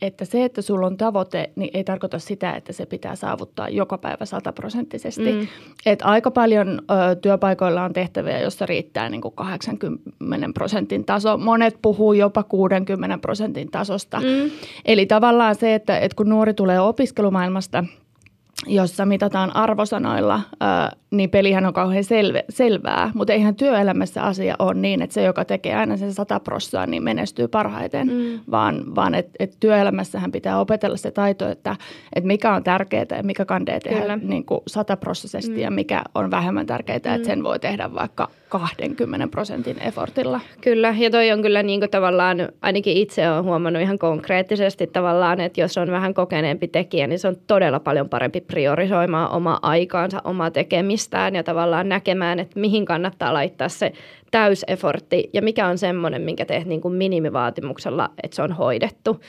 että 0.00 0.24
se, 0.24 0.44
että 0.44 0.62
sulla 0.62 0.86
on 0.86 0.96
tavoite, 0.96 1.50
niin 1.56 1.70
ei 1.74 1.84
tarkoita 1.84 2.18
sitä, 2.18 2.52
että 2.52 2.72
se 2.72 2.86
pitää 2.86 3.16
saavuttaa 3.16 3.68
joka 3.68 3.98
päivä 3.98 4.24
sataprosenttisesti. 4.24 5.32
Mm. 5.32 5.46
Et 5.86 6.02
aika 6.02 6.30
paljon 6.30 6.68
ö, 6.68 7.14
työpaikoilla 7.14 7.84
on 7.84 7.92
tehtäviä, 7.92 8.40
joissa 8.40 8.66
riittää 8.66 9.08
niin 9.08 9.20
kuin 9.20 9.34
80 9.34 10.48
prosentin 10.54 11.04
taso. 11.04 11.38
Monet 11.38 11.78
puhuu 11.82 12.12
jopa 12.12 12.42
60 12.42 13.18
prosentin 13.18 13.70
tasosta. 13.70 14.20
Mm. 14.20 14.50
Eli 14.84 15.06
tavallaan 15.06 15.54
se, 15.54 15.74
että, 15.74 15.98
että 15.98 16.16
kun 16.16 16.28
nuori 16.28 16.54
tulee 16.54 16.80
opiskelumaailmasta– 16.80 17.84
jossa 18.66 19.06
mitataan 19.06 19.56
arvosanoilla, 19.56 20.40
niin 21.10 21.30
pelihän 21.30 21.66
on 21.66 21.72
kauhean 21.72 22.04
selve, 22.04 22.44
selvää. 22.48 23.10
Mutta 23.14 23.32
eihän 23.32 23.54
työelämässä 23.54 24.22
asia 24.22 24.54
ole 24.58 24.74
niin, 24.74 25.02
että 25.02 25.14
se, 25.14 25.22
joka 25.22 25.44
tekee 25.44 25.74
aina 25.74 25.96
sen 25.96 26.14
sata 26.14 26.40
prossaa, 26.40 26.86
niin 26.86 27.02
menestyy 27.02 27.48
parhaiten. 27.48 28.06
Mm. 28.06 28.40
Vaan, 28.50 28.94
vaan 28.94 29.14
että 29.14 29.32
et 29.38 29.56
työelämässähän 29.60 30.32
pitää 30.32 30.60
opetella 30.60 30.96
se 30.96 31.10
taito, 31.10 31.48
että 31.48 31.76
et 32.16 32.24
mikä 32.24 32.54
on 32.54 32.64
tärkeää 32.64 33.06
ja 33.16 33.22
mikä 33.22 33.44
kandee 33.44 33.80
tehdä 33.80 34.16
niin 34.16 34.44
sataprosessisesti 34.66 35.56
mm. 35.56 35.62
ja 35.62 35.70
mikä 35.70 36.02
on 36.14 36.30
vähemmän 36.30 36.66
tärkeää, 36.66 36.98
mm. 37.04 37.14
että 37.14 37.26
sen 37.26 37.44
voi 37.44 37.58
tehdä 37.58 37.94
vaikka 37.94 38.28
20 38.48 39.28
prosentin 39.28 39.76
effortilla. 39.82 40.40
Kyllä, 40.60 40.94
ja 40.98 41.10
toi 41.10 41.32
on 41.32 41.42
kyllä 41.42 41.62
niin 41.62 41.80
kuin 41.80 41.90
tavallaan, 41.90 42.38
ainakin 42.62 42.96
itse 42.96 43.30
olen 43.30 43.44
huomannut 43.44 43.82
ihan 43.82 43.98
konkreettisesti 43.98 44.86
tavallaan, 44.86 45.40
että 45.40 45.60
jos 45.60 45.78
on 45.78 45.90
vähän 45.90 46.14
kokeneempi 46.14 46.68
tekijä, 46.68 47.06
niin 47.06 47.18
se 47.18 47.28
on 47.28 47.36
todella 47.46 47.80
paljon 47.80 48.08
parempi 48.08 48.40
priorisoimaan 48.40 49.30
oma 49.30 49.58
aikaansa, 49.62 50.20
omaa 50.24 50.50
tekemistään 50.98 51.34
ja 51.34 51.44
tavallaan 51.44 51.88
näkemään, 51.88 52.38
että 52.38 52.60
mihin 52.60 52.84
kannattaa 52.84 53.34
laittaa 53.34 53.68
se 53.68 53.92
täysefortti 54.30 55.30
ja 55.32 55.42
mikä 55.42 55.66
on 55.66 55.78
semmoinen, 55.78 56.22
minkä 56.22 56.44
teet 56.44 56.66
niin 56.66 56.80
kuin 56.80 56.94
minimivaatimuksella, 56.94 58.10
että 58.22 58.34
se 58.36 58.42
on 58.42 58.52
hoidettu. 58.52 59.20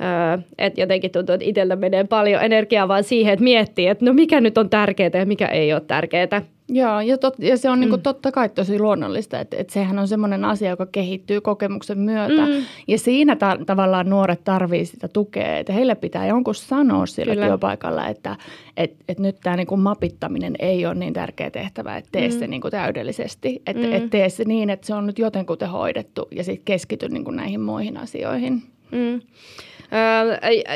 Öö, 0.00 0.38
että 0.58 0.80
jotenkin 0.80 1.10
tuntuu, 1.10 1.34
että 1.34 1.46
itsellä 1.48 1.76
menee 1.76 2.04
paljon 2.04 2.42
energiaa 2.42 2.88
vaan 2.88 3.04
siihen, 3.04 3.32
että 3.32 3.44
miettii, 3.44 3.86
että 3.86 4.04
no 4.04 4.12
mikä 4.12 4.40
nyt 4.40 4.58
on 4.58 4.70
tärkeää 4.70 5.10
ja 5.14 5.26
mikä 5.26 5.46
ei 5.46 5.72
ole 5.72 5.82
tärkeää. 5.86 6.42
Joo, 6.68 7.00
ja, 7.00 7.18
tot, 7.18 7.34
ja 7.38 7.56
se 7.56 7.70
on 7.70 7.80
niinku 7.80 7.96
mm. 7.96 7.98
niin 7.98 8.02
totta 8.02 8.32
kai 8.32 8.48
tosi 8.48 8.78
luonnollista, 8.78 9.40
että, 9.40 9.56
että 9.56 9.72
sehän 9.72 9.98
on 9.98 10.08
semmoinen 10.08 10.44
asia, 10.44 10.70
joka 10.70 10.86
kehittyy 10.86 11.40
kokemuksen 11.40 11.98
myötä. 11.98 12.46
Mm. 12.46 12.64
Ja 12.88 12.98
siinä 12.98 13.36
ta- 13.36 13.58
tavallaan 13.66 14.10
nuoret 14.10 14.44
tarvii 14.44 14.86
sitä 14.86 15.08
tukea, 15.08 15.56
että 15.56 15.72
heille 15.72 15.94
pitää 15.94 16.26
jonkun 16.26 16.54
sanoa 16.54 17.06
sillä 17.06 17.34
Kyllä. 17.34 17.46
työpaikalla, 17.46 18.08
että 18.08 18.36
et, 18.76 18.94
et 19.08 19.18
nyt 19.18 19.36
tämä 19.42 19.56
niin 19.56 19.80
mapittaminen 19.80 20.54
ei 20.58 20.86
ole 20.86 20.94
niin 20.94 21.12
tärkeä 21.12 21.50
tehtävä, 21.50 21.96
että 21.96 22.08
tee 22.12 22.28
mm. 22.28 22.38
se 22.38 22.46
niin 22.46 22.60
kuin 22.60 22.72
täydellisesti. 22.72 23.62
Että 23.66 23.86
mm. 23.86 23.92
et 23.92 24.10
tee 24.10 24.28
se 24.28 24.44
niin, 24.44 24.70
että 24.70 24.86
se 24.86 24.94
on 24.94 25.06
nyt 25.06 25.18
jotenkuten 25.18 25.68
hoidettu 25.68 26.28
ja 26.30 26.44
sitten 26.44 26.64
keskity 26.64 27.08
niin 27.08 27.24
kuin 27.24 27.36
näihin 27.36 27.60
muihin 27.60 27.96
asioihin. 27.96 28.62
Mm. 28.92 29.20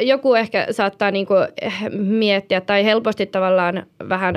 Joku 0.02 0.34
ehkä 0.34 0.66
saattaa 0.70 1.10
niinku 1.10 1.34
miettiä 1.98 2.60
tai 2.60 2.84
helposti 2.84 3.26
tavallaan 3.26 3.86
vähän, 4.08 4.34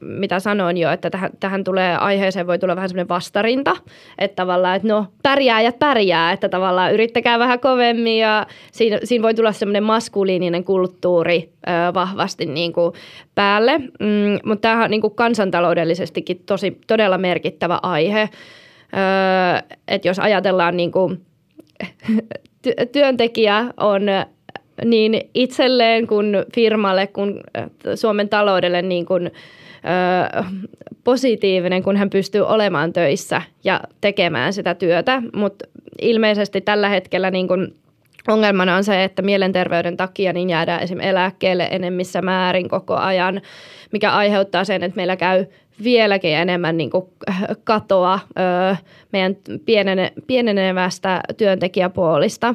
mitä 0.00 0.40
sanoin 0.40 0.76
jo, 0.76 0.90
että 0.90 1.10
tähän, 1.10 1.30
tähän 1.40 1.64
tulee 1.64 1.96
aiheeseen 1.96 2.46
voi 2.46 2.58
tulla 2.58 2.76
vähän 2.76 2.88
semmoinen 2.88 3.08
vastarinta, 3.08 3.76
että 4.18 4.36
tavallaan, 4.36 4.76
että 4.76 4.88
no 4.88 5.06
ja 5.62 5.72
pärjää, 5.78 6.32
että 6.32 6.48
tavallaan 6.48 6.94
yrittäkää 6.94 7.38
vähän 7.38 7.60
kovemmin 7.60 8.18
ja 8.18 8.46
siinä, 8.72 8.98
siinä 9.04 9.22
voi 9.22 9.34
tulla 9.34 9.52
semmoinen 9.52 9.82
maskuliininen 9.82 10.64
kulttuuri 10.64 11.52
vahvasti 11.94 12.46
niinku 12.46 12.92
päälle, 13.34 13.78
mm, 13.78 14.38
mutta 14.44 14.62
tämähän 14.62 14.84
on 14.84 14.90
niinku 14.90 15.10
kansantaloudellisestikin 15.10 16.42
tosi 16.46 16.78
todella 16.86 17.18
merkittävä 17.18 17.78
aihe, 17.82 18.28
että 19.88 20.08
jos 20.08 20.18
ajatellaan 20.18 20.76
niinku 20.76 21.12
työntekijä 22.92 23.66
on 23.76 24.02
niin 24.84 25.20
itselleen 25.34 26.06
kuin 26.06 26.36
firmalle 26.54 27.06
kuin 27.06 27.40
Suomen 27.94 28.28
taloudelle 28.28 28.82
niin 28.82 29.06
kuin, 29.06 29.26
ö, 29.26 30.42
positiivinen, 31.04 31.82
kun 31.82 31.96
hän 31.96 32.10
pystyy 32.10 32.46
olemaan 32.46 32.92
töissä 32.92 33.42
ja 33.64 33.80
tekemään 34.00 34.52
sitä 34.52 34.74
työtä, 34.74 35.22
mutta 35.34 35.64
ilmeisesti 36.02 36.60
tällä 36.60 36.88
hetkellä 36.88 37.30
niin 37.30 37.48
kuin 37.48 37.74
ongelmana 38.28 38.76
on 38.76 38.84
se, 38.84 39.04
että 39.04 39.22
mielenterveyden 39.22 39.96
takia 39.96 40.32
niin 40.32 40.50
jäädään 40.50 40.82
esimerkiksi 40.82 41.08
eläkkeelle 41.08 41.68
enemmissä 41.70 42.22
määrin 42.22 42.68
koko 42.68 42.94
ajan, 42.96 43.40
mikä 43.92 44.12
aiheuttaa 44.12 44.64
sen, 44.64 44.82
että 44.82 44.96
meillä 44.96 45.16
käy 45.16 45.46
vieläkin 45.84 46.34
enemmän 46.36 46.76
niin 46.76 46.90
kuin 46.90 47.04
katoa 47.64 48.18
ö, 48.72 48.76
meidän 49.12 49.36
pienene, 49.64 50.12
pienenevästä 50.26 51.20
työntekijäpuolista. 51.36 52.54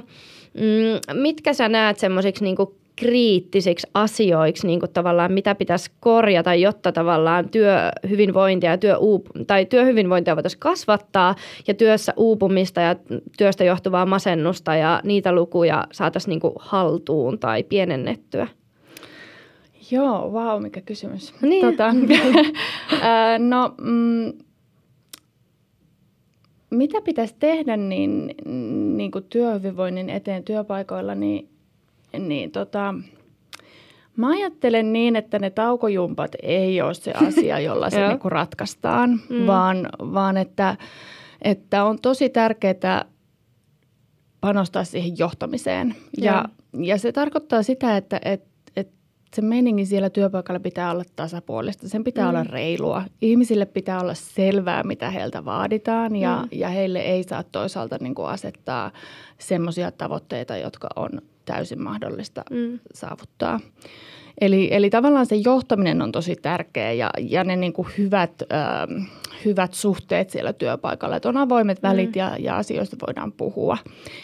Mm, 0.54 1.20
mitkä 1.22 1.54
sä 1.54 1.70
näet 1.70 2.00
semmoisiksi 2.00 2.44
niin 2.44 2.56
kriittisiksi 2.98 3.88
asioiksi, 3.94 4.68
niin 4.68 4.80
kuin 4.80 4.92
tavallaan 4.94 5.32
mitä 5.32 5.56
pitäisi 5.56 5.92
korjata, 6.00 6.54
jotta 6.54 6.92
tavallaan 6.92 7.50
työhyvinvointia 7.50 8.72
ja 8.72 8.78
työuup- 8.78 9.46
tai 9.48 9.66
työhyvinvointia 9.66 10.36
voitaisiin 10.36 10.60
kasvattaa 10.60 11.36
ja 11.68 11.74
työssä 11.74 12.14
uupumista 12.18 12.82
ja 12.82 12.96
työstä 13.38 13.64
johtuvaa 13.64 14.06
masennusta 14.06 14.76
ja 14.76 15.02
niitä 15.04 15.32
lukuja 15.32 15.84
saataisiin 15.92 16.30
niin 16.30 16.40
kuin 16.40 16.54
haltuun 16.60 17.40
tai 17.40 17.64
pienennettyä? 17.64 18.48
Joo, 19.92 20.34
vau, 20.34 20.60
mikä 20.60 20.82
kysymys. 20.82 21.34
Niin. 21.42 21.66
Tota, 21.66 21.94
no, 23.50 23.76
mm, 23.82 24.34
mitä 26.70 27.02
pitäisi 27.02 27.36
tehdä 27.40 27.78
niin, 27.78 28.36
niin 28.98 29.12
kuin 29.12 29.26
työhyvinvoinnin 29.30 30.10
eteen 30.10 30.44
työpaikoilla, 30.44 31.16
niin 31.16 31.50
niin 32.20 32.52
tota, 32.52 32.94
mä 34.16 34.30
ajattelen 34.30 34.94
niin, 34.94 35.16
että 35.16 35.40
ne 35.40 35.50
taukojumpat 35.50 36.32
ei 36.44 36.82
ole 36.82 36.94
se 36.94 37.12
asia, 37.28 37.60
jolla 37.60 37.90
se 37.90 38.08
niinku 38.08 38.30
ratkaistaan, 38.30 39.20
mm. 39.30 39.48
vaan, 39.48 39.90
vaan 40.00 40.38
että, 40.38 40.78
että 41.42 41.84
on 41.84 42.00
tosi 42.02 42.30
tärkeää 42.30 43.06
panostaa 44.42 44.84
siihen 44.84 45.18
johtamiseen. 45.18 45.96
Ja, 46.18 46.46
ja 46.80 46.98
se 46.98 47.12
tarkoittaa 47.12 47.64
sitä, 47.64 47.98
että, 47.98 48.20
että 48.26 48.57
se 49.34 49.42
meininki 49.42 49.86
siellä 49.86 50.10
työpaikalla 50.10 50.60
pitää 50.60 50.92
olla 50.92 51.04
tasapuolista. 51.16 51.90
Sen 51.90 52.04
pitää 52.04 52.24
mm. 52.24 52.30
olla 52.30 52.44
reilua. 52.44 53.04
Ihmisille 53.22 53.66
pitää 53.66 54.02
olla 54.02 54.14
selvää, 54.14 54.84
mitä 54.84 55.12
heiltä 55.12 55.46
vaaditaan 55.46 56.16
ja, 56.16 56.42
mm. 56.42 56.50
ja 56.52 56.70
heille 56.70 57.00
ei 57.00 57.24
saa 57.24 57.44
toisaalta 57.44 57.98
niin 58.02 58.16
kuin 58.16 58.28
asettaa 58.28 58.92
semmoisia 59.38 59.92
tavoitteita, 59.92 60.58
jotka 60.58 60.88
on 60.96 61.10
täysin 61.46 61.82
mahdollista 61.82 62.44
mm. 62.52 62.80
saavuttaa. 62.94 63.60
Eli, 64.42 64.70
eli 64.72 64.90
tavallaan 64.90 65.26
se 65.26 65.36
johtaminen 65.36 66.02
on 66.02 66.12
tosi 66.12 66.36
tärkeä 66.36 66.92
ja, 66.92 67.10
ja 67.20 67.44
ne 67.44 67.56
niin 67.56 67.74
kuin 67.74 67.88
hyvät, 67.98 68.32
äh, 68.42 69.08
hyvät 69.46 69.74
suhteet 69.74 70.30
siellä 70.30 70.54
työpaikalla, 70.54 71.16
että 71.16 71.30
on 71.30 71.38
avoimet 71.38 71.84
välit 71.84 72.16
mm. 72.16 72.20
ja, 72.20 72.36
ja 72.40 72.58
asioista 72.58 72.98
voidaan 73.08 73.32
puhua. 73.32 73.78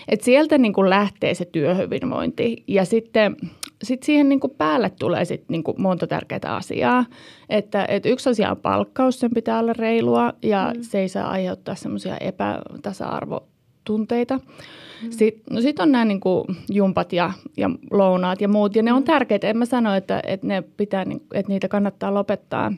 Et 0.07 0.21
sieltä 0.21 0.57
niin 0.57 0.73
kuin 0.73 0.89
lähtee 0.89 1.33
se 1.33 1.45
työhyvinvointi 1.45 2.63
ja 2.67 2.85
sitten 2.85 3.35
sit 3.83 4.03
siihen 4.03 4.29
niin 4.29 4.39
kuin 4.39 4.53
päälle 4.57 4.89
tulee 4.89 5.25
sit 5.25 5.43
niin 5.49 5.63
kuin 5.63 5.81
monta 5.81 6.07
tärkeää 6.07 6.55
asiaa. 6.55 7.05
Että, 7.49 7.85
että 7.85 8.09
yksi 8.09 8.29
asia 8.29 8.51
on 8.51 8.57
palkkaus, 8.57 9.19
sen 9.19 9.31
pitää 9.35 9.59
olla 9.59 9.73
reilua 9.73 10.33
ja 10.41 10.71
mm. 10.75 10.81
se 10.81 10.99
ei 10.99 11.09
saa 11.09 11.29
aiheuttaa 11.29 11.75
semmoisia 11.75 12.17
epätasa-arvotunteita. 12.17 14.37
Mm. 14.37 14.41
Sitten 15.11 15.55
no 15.55 15.61
sit 15.61 15.79
on 15.79 15.91
nämä 15.91 16.05
niin 16.05 16.19
kuin 16.19 16.45
jumpat 16.71 17.13
ja, 17.13 17.31
ja 17.57 17.69
lounaat 17.91 18.41
ja 18.41 18.47
muut, 18.47 18.75
ja 18.75 18.83
ne 18.83 18.93
on 18.93 19.01
mm. 19.01 19.05
tärkeitä. 19.05 19.47
En 19.47 19.57
mä 19.57 19.65
sano, 19.65 19.95
että, 19.95 20.21
että, 20.27 20.47
ne 20.47 20.63
pitää, 20.77 21.05
niin, 21.05 21.21
että 21.33 21.51
niitä 21.51 21.67
kannattaa 21.67 22.13
lopettaa, 22.13 22.71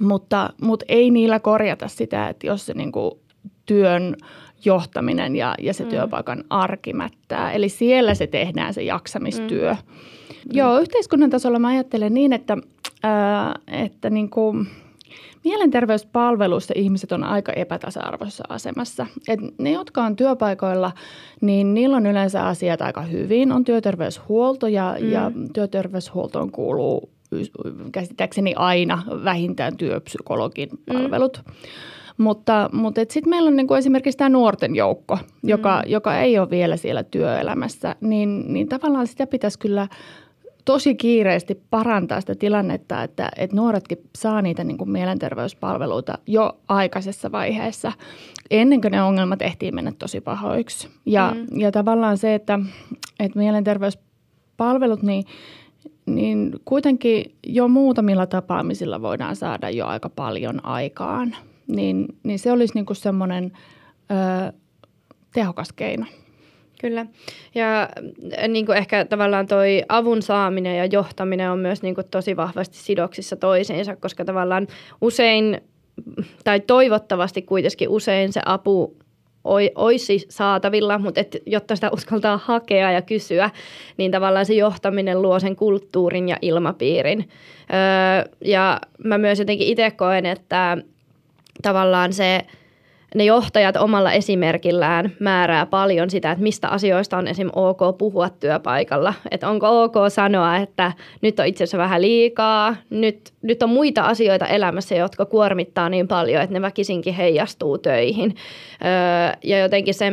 mutta, 0.00 0.50
mutta 0.62 0.84
ei 0.88 1.10
niillä 1.10 1.40
korjata 1.40 1.88
sitä, 1.88 2.28
että 2.28 2.46
jos 2.46 2.66
se 2.66 2.74
niin 2.74 2.92
kuin 2.92 3.12
työn 3.66 4.16
johtaminen 4.64 5.36
ja, 5.36 5.54
ja 5.58 5.74
se 5.74 5.84
mm. 5.84 5.90
työpaikan 5.90 6.44
arki 6.50 6.92
mättää. 6.92 7.52
Eli 7.52 7.68
siellä 7.68 8.14
se 8.14 8.26
tehdään 8.26 8.74
se 8.74 8.82
jaksamistyö. 8.82 9.72
Mm. 9.72 9.78
Joo, 10.52 10.78
yhteiskunnan 10.78 11.30
tasolla 11.30 11.58
mä 11.58 11.68
ajattelen 11.68 12.14
niin, 12.14 12.32
että, 12.32 12.56
ää, 13.02 13.54
että 13.68 14.10
niin 14.10 14.30
kuin– 14.30 14.66
Mielenterveyspalveluissa 15.44 16.74
ihmiset 16.76 17.12
on 17.12 17.24
aika 17.24 17.52
epätasa-arvoisessa 17.52 18.44
asemassa. 18.48 19.06
Et 19.28 19.40
ne, 19.58 19.72
jotka 19.72 20.02
on 20.02 20.16
työpaikoilla, 20.16 20.92
niin 21.40 21.74
niillä 21.74 21.96
on 21.96 22.06
yleensä 22.06 22.46
asiat 22.46 22.82
aika 22.82 23.02
hyvin. 23.02 23.52
On 23.52 23.64
työterveyshuolto 23.64 24.68
ja, 24.68 24.96
mm. 25.00 25.10
ja 25.10 25.32
työterveyshuoltoon 25.52 26.50
kuuluu 26.50 27.10
käsittääkseni 27.92 28.54
aina 28.56 29.02
vähintään 29.24 29.76
työpsykologin 29.76 30.68
mm. 30.70 30.94
palvelut. 30.94 31.42
Mm. 31.46 31.54
Mutta, 32.18 32.70
mutta 32.72 33.00
sitten 33.00 33.30
meillä 33.30 33.48
on 33.48 33.56
niin 33.56 33.66
kuin 33.66 33.78
esimerkiksi 33.78 34.18
tämä 34.18 34.28
nuorten 34.28 34.76
joukko, 34.76 35.18
joka, 35.42 35.82
mm. 35.84 35.92
joka 35.92 36.18
ei 36.18 36.38
ole 36.38 36.50
vielä 36.50 36.76
siellä 36.76 37.02
työelämässä, 37.02 37.96
niin, 38.00 38.52
niin 38.52 38.68
tavallaan 38.68 39.06
sitä 39.06 39.26
pitäisi 39.26 39.58
kyllä– 39.58 39.88
tosi 40.64 40.94
kiireesti 40.94 41.62
parantaa 41.70 42.20
sitä 42.20 42.34
tilannetta, 42.34 43.02
että, 43.02 43.28
että 43.36 43.56
nuoretkin 43.56 43.98
saa 44.16 44.42
niitä 44.42 44.64
niin 44.64 44.78
kuin 44.78 44.90
mielenterveyspalveluita 44.90 46.18
jo 46.26 46.58
aikaisessa 46.68 47.32
vaiheessa, 47.32 47.92
ennen 48.50 48.80
kuin 48.80 48.92
ne 48.92 49.02
ongelmat 49.02 49.42
ehtii 49.42 49.72
mennä 49.72 49.92
tosi 49.98 50.20
pahoiksi. 50.20 50.88
Ja, 51.06 51.34
mm. 51.34 51.60
ja 51.60 51.72
tavallaan 51.72 52.18
se, 52.18 52.34
että, 52.34 52.58
että 53.20 53.38
mielenterveyspalvelut, 53.38 55.02
niin, 55.02 55.24
niin 56.06 56.52
kuitenkin 56.64 57.34
jo 57.46 57.68
muutamilla 57.68 58.26
tapaamisilla 58.26 59.02
voidaan 59.02 59.36
saada 59.36 59.70
jo 59.70 59.86
aika 59.86 60.08
paljon 60.08 60.66
aikaan. 60.66 61.36
Niin, 61.66 62.06
niin 62.22 62.38
se 62.38 62.52
olisi 62.52 62.74
niin 62.74 62.96
semmoinen 62.96 63.52
tehokas 65.34 65.72
keino. 65.72 66.06
Kyllä. 66.80 67.06
Ja 67.54 67.82
äh, 68.38 68.48
niin 68.48 68.66
kuin 68.66 68.78
ehkä 68.78 69.04
tavallaan 69.04 69.46
toi 69.46 69.82
avun 69.88 70.22
saaminen 70.22 70.78
ja 70.78 70.84
johtaminen 70.84 71.50
on 71.50 71.58
myös 71.58 71.82
niin 71.82 71.94
kuin 71.94 72.06
tosi 72.10 72.36
vahvasti 72.36 72.78
sidoksissa 72.78 73.36
toisiinsa, 73.36 73.96
koska 73.96 74.24
tavallaan 74.24 74.66
usein 75.00 75.60
tai 76.44 76.60
toivottavasti 76.60 77.42
kuitenkin 77.42 77.88
usein 77.88 78.32
se 78.32 78.40
apu 78.46 78.96
olisi 79.74 80.26
saatavilla, 80.28 80.98
mutta 80.98 81.20
et, 81.20 81.36
jotta 81.46 81.74
sitä 81.74 81.90
uskaltaa 81.92 82.40
hakea 82.44 82.92
ja 82.92 83.02
kysyä, 83.02 83.50
niin 83.96 84.10
tavallaan 84.10 84.46
se 84.46 84.54
johtaminen 84.54 85.22
luo 85.22 85.40
sen 85.40 85.56
kulttuurin 85.56 86.28
ja 86.28 86.36
ilmapiirin. 86.42 87.28
Öö, 87.28 88.32
ja 88.44 88.80
mä 89.04 89.18
myös 89.18 89.38
jotenkin 89.38 89.68
itse 89.68 89.90
koen, 89.90 90.26
että 90.26 90.78
tavallaan 91.64 92.12
se– 92.12 92.40
ne 93.14 93.24
johtajat 93.24 93.76
omalla 93.76 94.12
esimerkillään 94.12 95.12
määrää 95.18 95.66
paljon 95.66 96.10
sitä, 96.10 96.30
että 96.30 96.42
mistä 96.42 96.68
asioista 96.68 97.16
on 97.18 97.28
esim. 97.28 97.50
ok 97.52 97.98
puhua 97.98 98.28
työpaikalla. 98.28 99.14
Että 99.30 99.48
onko 99.48 99.82
ok 99.82 99.94
sanoa, 100.08 100.56
että 100.56 100.92
nyt 101.22 101.40
on 101.40 101.46
itse 101.46 101.64
asiassa 101.64 101.78
vähän 101.78 102.02
liikaa, 102.02 102.76
nyt, 102.90 103.32
nyt 103.42 103.62
on 103.62 103.70
muita 103.70 104.02
asioita 104.02 104.46
elämässä, 104.46 104.94
jotka 104.94 105.26
kuormittaa 105.26 105.88
niin 105.88 106.08
paljon, 106.08 106.42
että 106.42 106.54
ne 106.54 106.62
väkisinkin 106.62 107.14
heijastuu 107.14 107.78
töihin. 107.78 108.34
Öö, 108.84 109.38
ja 109.44 109.58
jotenkin 109.58 109.94
se, 109.94 110.12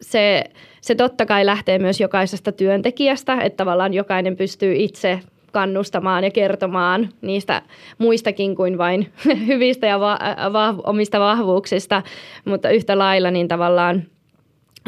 se, 0.00 0.44
se 0.80 0.94
totta 0.94 1.26
kai 1.26 1.46
lähtee 1.46 1.78
myös 1.78 2.00
jokaisesta 2.00 2.52
työntekijästä, 2.52 3.40
että 3.40 3.56
tavallaan 3.56 3.94
jokainen 3.94 4.36
pystyy 4.36 4.74
itse 4.76 5.20
kannustamaan 5.52 6.24
ja 6.24 6.30
kertomaan 6.30 7.08
niistä 7.20 7.62
muistakin 7.98 8.56
kuin 8.56 8.78
vain 8.78 9.12
hyvistä 9.46 9.86
ja 9.86 10.00
va- 10.00 10.74
omista 10.84 11.20
vahvuuksista, 11.20 12.02
mutta 12.44 12.70
yhtä 12.70 12.98
lailla 12.98 13.30
niin 13.30 13.48
tavallaan 13.48 14.02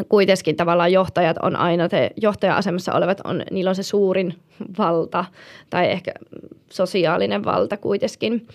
kuitenkin 0.08 0.56
tavallaan 0.56 0.92
johtajat 0.92 1.36
on 1.42 1.56
aina, 1.56 1.88
te 1.88 2.10
johtaja-asemassa 2.16 2.92
olevat, 2.92 3.20
on, 3.24 3.42
niillä 3.50 3.68
on 3.68 3.74
se 3.74 3.82
suurin 3.82 4.34
valta 4.78 5.24
tai 5.70 5.90
ehkä 5.90 6.12
sosiaalinen 6.70 7.44
valta 7.44 7.76
kuitenkin. 7.76 8.46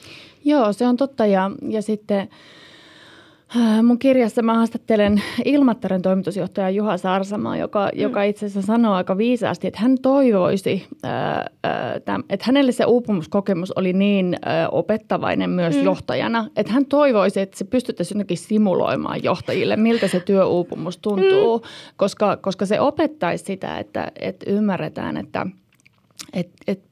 Joo, 0.45 0.73
se 0.73 0.87
on 0.87 0.97
totta 0.97 1.25
ja, 1.25 1.51
ja 1.69 1.81
sitten 1.81 2.29
mun 3.83 3.99
kirjassa 3.99 4.41
mä 4.41 4.53
haastattelen 4.53 5.21
Ilmattaren 5.45 6.01
toimitusjohtaja 6.01 6.69
Juha 6.69 6.97
Sarsamaa, 6.97 7.57
joka, 7.57 7.89
mm. 7.93 8.01
joka 8.01 8.23
itse 8.23 8.45
asiassa 8.45 8.67
sanoo 8.67 8.93
aika 8.93 9.17
viisaasti, 9.17 9.67
että 9.67 9.79
hän 9.79 9.97
toivoisi, 10.01 10.87
äh, 11.05 11.11
äh, 11.65 12.23
että 12.29 12.45
hänelle 12.45 12.71
se 12.71 12.85
uupumuskokemus 12.85 13.71
oli 13.71 13.93
niin 13.93 14.37
opettavainen 14.71 15.49
myös 15.49 15.75
mm. 15.75 15.83
johtajana, 15.83 16.47
että 16.55 16.73
hän 16.73 16.85
toivoisi, 16.85 17.39
että 17.39 17.57
se 17.57 17.65
pystyttäisiin 17.65 18.15
jotenkin 18.15 18.37
simuloimaan 18.37 19.23
johtajille, 19.23 19.75
miltä 19.75 20.07
se 20.07 20.19
työuupumus 20.19 20.97
tuntuu, 20.97 21.57
mm. 21.57 21.63
koska, 21.97 22.37
koska 22.37 22.65
se 22.65 22.79
opettaisi 22.79 23.45
sitä, 23.45 23.77
että, 23.79 24.11
että 24.19 24.51
ymmärretään, 24.51 25.17
että, 25.17 25.45
että, 26.33 26.53
että 26.67 26.89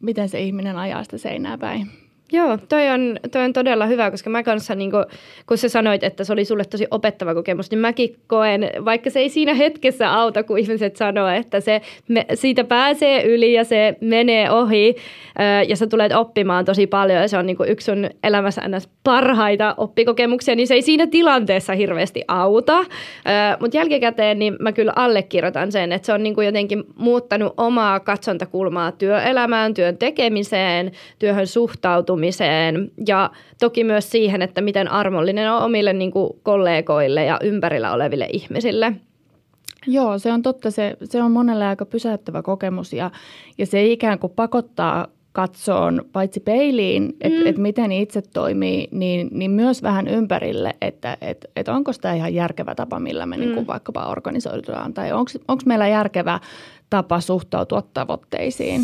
miten 0.00 0.28
se 0.28 0.40
ihminen 0.40 0.76
ajaa 0.76 1.04
sitä 1.04 1.18
seinää 1.18 1.58
päin. 1.58 2.01
Joo, 2.32 2.58
toi 2.68 2.88
on, 2.88 3.16
toi 3.32 3.44
on 3.44 3.52
todella 3.52 3.86
hyvä, 3.86 4.10
koska 4.10 4.30
mä 4.30 4.42
kanssa, 4.42 4.74
niin 4.74 4.90
kun, 4.90 5.04
kun 5.46 5.58
sä 5.58 5.68
sanoit, 5.68 6.04
että 6.04 6.24
se 6.24 6.32
oli 6.32 6.44
sulle 6.44 6.64
tosi 6.64 6.86
opettava 6.90 7.34
kokemus, 7.34 7.70
niin 7.70 7.78
mäkin 7.78 8.16
koen, 8.26 8.70
vaikka 8.84 9.10
se 9.10 9.20
ei 9.20 9.28
siinä 9.28 9.54
hetkessä 9.54 10.12
auta, 10.12 10.42
kun 10.42 10.58
ihmiset 10.58 10.96
sanoo, 10.96 11.28
että 11.28 11.60
se, 11.60 11.80
me, 12.08 12.26
siitä 12.34 12.64
pääsee 12.64 13.24
yli 13.24 13.52
ja 13.52 13.64
se 13.64 13.96
menee 14.00 14.50
ohi 14.50 14.96
ja 15.68 15.76
sä 15.76 15.86
tulet 15.86 16.12
oppimaan 16.12 16.64
tosi 16.64 16.86
paljon 16.86 17.20
ja 17.20 17.28
se 17.28 17.38
on 17.38 17.46
niin 17.46 17.56
yksi 17.66 17.84
sun 17.84 18.10
elämässä 18.24 18.68
ns. 18.68 18.88
parhaita 19.04 19.74
oppikokemuksia, 19.76 20.56
niin 20.56 20.66
se 20.66 20.74
ei 20.74 20.82
siinä 20.82 21.06
tilanteessa 21.06 21.72
hirveästi 21.72 22.24
auta. 22.28 22.84
Mutta 23.60 23.76
jälkikäteen 23.76 24.38
niin 24.38 24.56
mä 24.60 24.72
kyllä 24.72 24.92
allekirjoitan 24.96 25.72
sen, 25.72 25.92
että 25.92 26.06
se 26.06 26.12
on 26.12 26.22
niin 26.22 26.34
jotenkin 26.44 26.84
muuttanut 26.96 27.54
omaa 27.56 28.00
katsontakulmaa 28.00 28.92
työelämään, 28.92 29.74
työn 29.74 29.96
tekemiseen, 29.96 30.92
työhön 31.18 31.46
suhtautumiseen 31.46 32.21
osaamiseen 32.28 32.90
ja 33.06 33.30
toki 33.60 33.84
myös 33.84 34.10
siihen, 34.10 34.42
että 34.42 34.60
miten 34.60 34.88
armollinen 34.88 35.52
on 35.52 35.62
omille 35.62 35.92
niin 35.92 36.10
kuin 36.10 36.30
kollegoille 36.42 37.24
ja 37.24 37.38
ympärillä 37.42 37.92
oleville 37.92 38.28
ihmisille. 38.32 38.92
Joo, 39.86 40.18
se 40.18 40.32
on 40.32 40.42
totta. 40.42 40.70
Se, 40.70 40.96
se 41.04 41.22
on 41.22 41.32
monelle 41.32 41.66
aika 41.66 41.84
pysäyttävä 41.84 42.42
kokemus 42.42 42.92
ja, 42.92 43.10
ja 43.58 43.66
se 43.66 43.84
ikään 43.84 44.18
kuin 44.18 44.32
pakottaa 44.36 45.06
katsoon 45.32 46.04
paitsi 46.12 46.40
peiliin, 46.40 47.16
että 47.20 47.40
mm. 47.40 47.46
et 47.46 47.58
miten 47.58 47.92
itse 47.92 48.22
toimii, 48.22 48.88
niin, 48.90 49.28
niin 49.32 49.50
myös 49.50 49.82
vähän 49.82 50.08
ympärille, 50.08 50.74
että 50.80 51.16
et, 51.20 51.46
et 51.56 51.68
onko 51.68 51.92
tämä 52.00 52.14
ihan 52.14 52.34
järkevä 52.34 52.74
tapa, 52.74 53.00
millä 53.00 53.26
me 53.26 53.36
niinku 53.36 53.52
mm. 53.52 53.56
niinku 53.56 53.72
vaikkapa 53.72 54.06
organisoidaan, 54.06 54.94
tai 54.94 55.12
onko 55.12 55.62
meillä 55.66 55.88
järkevä 55.88 56.40
tapa 56.90 57.20
suhtautua 57.20 57.82
tavoitteisiin. 57.94 58.80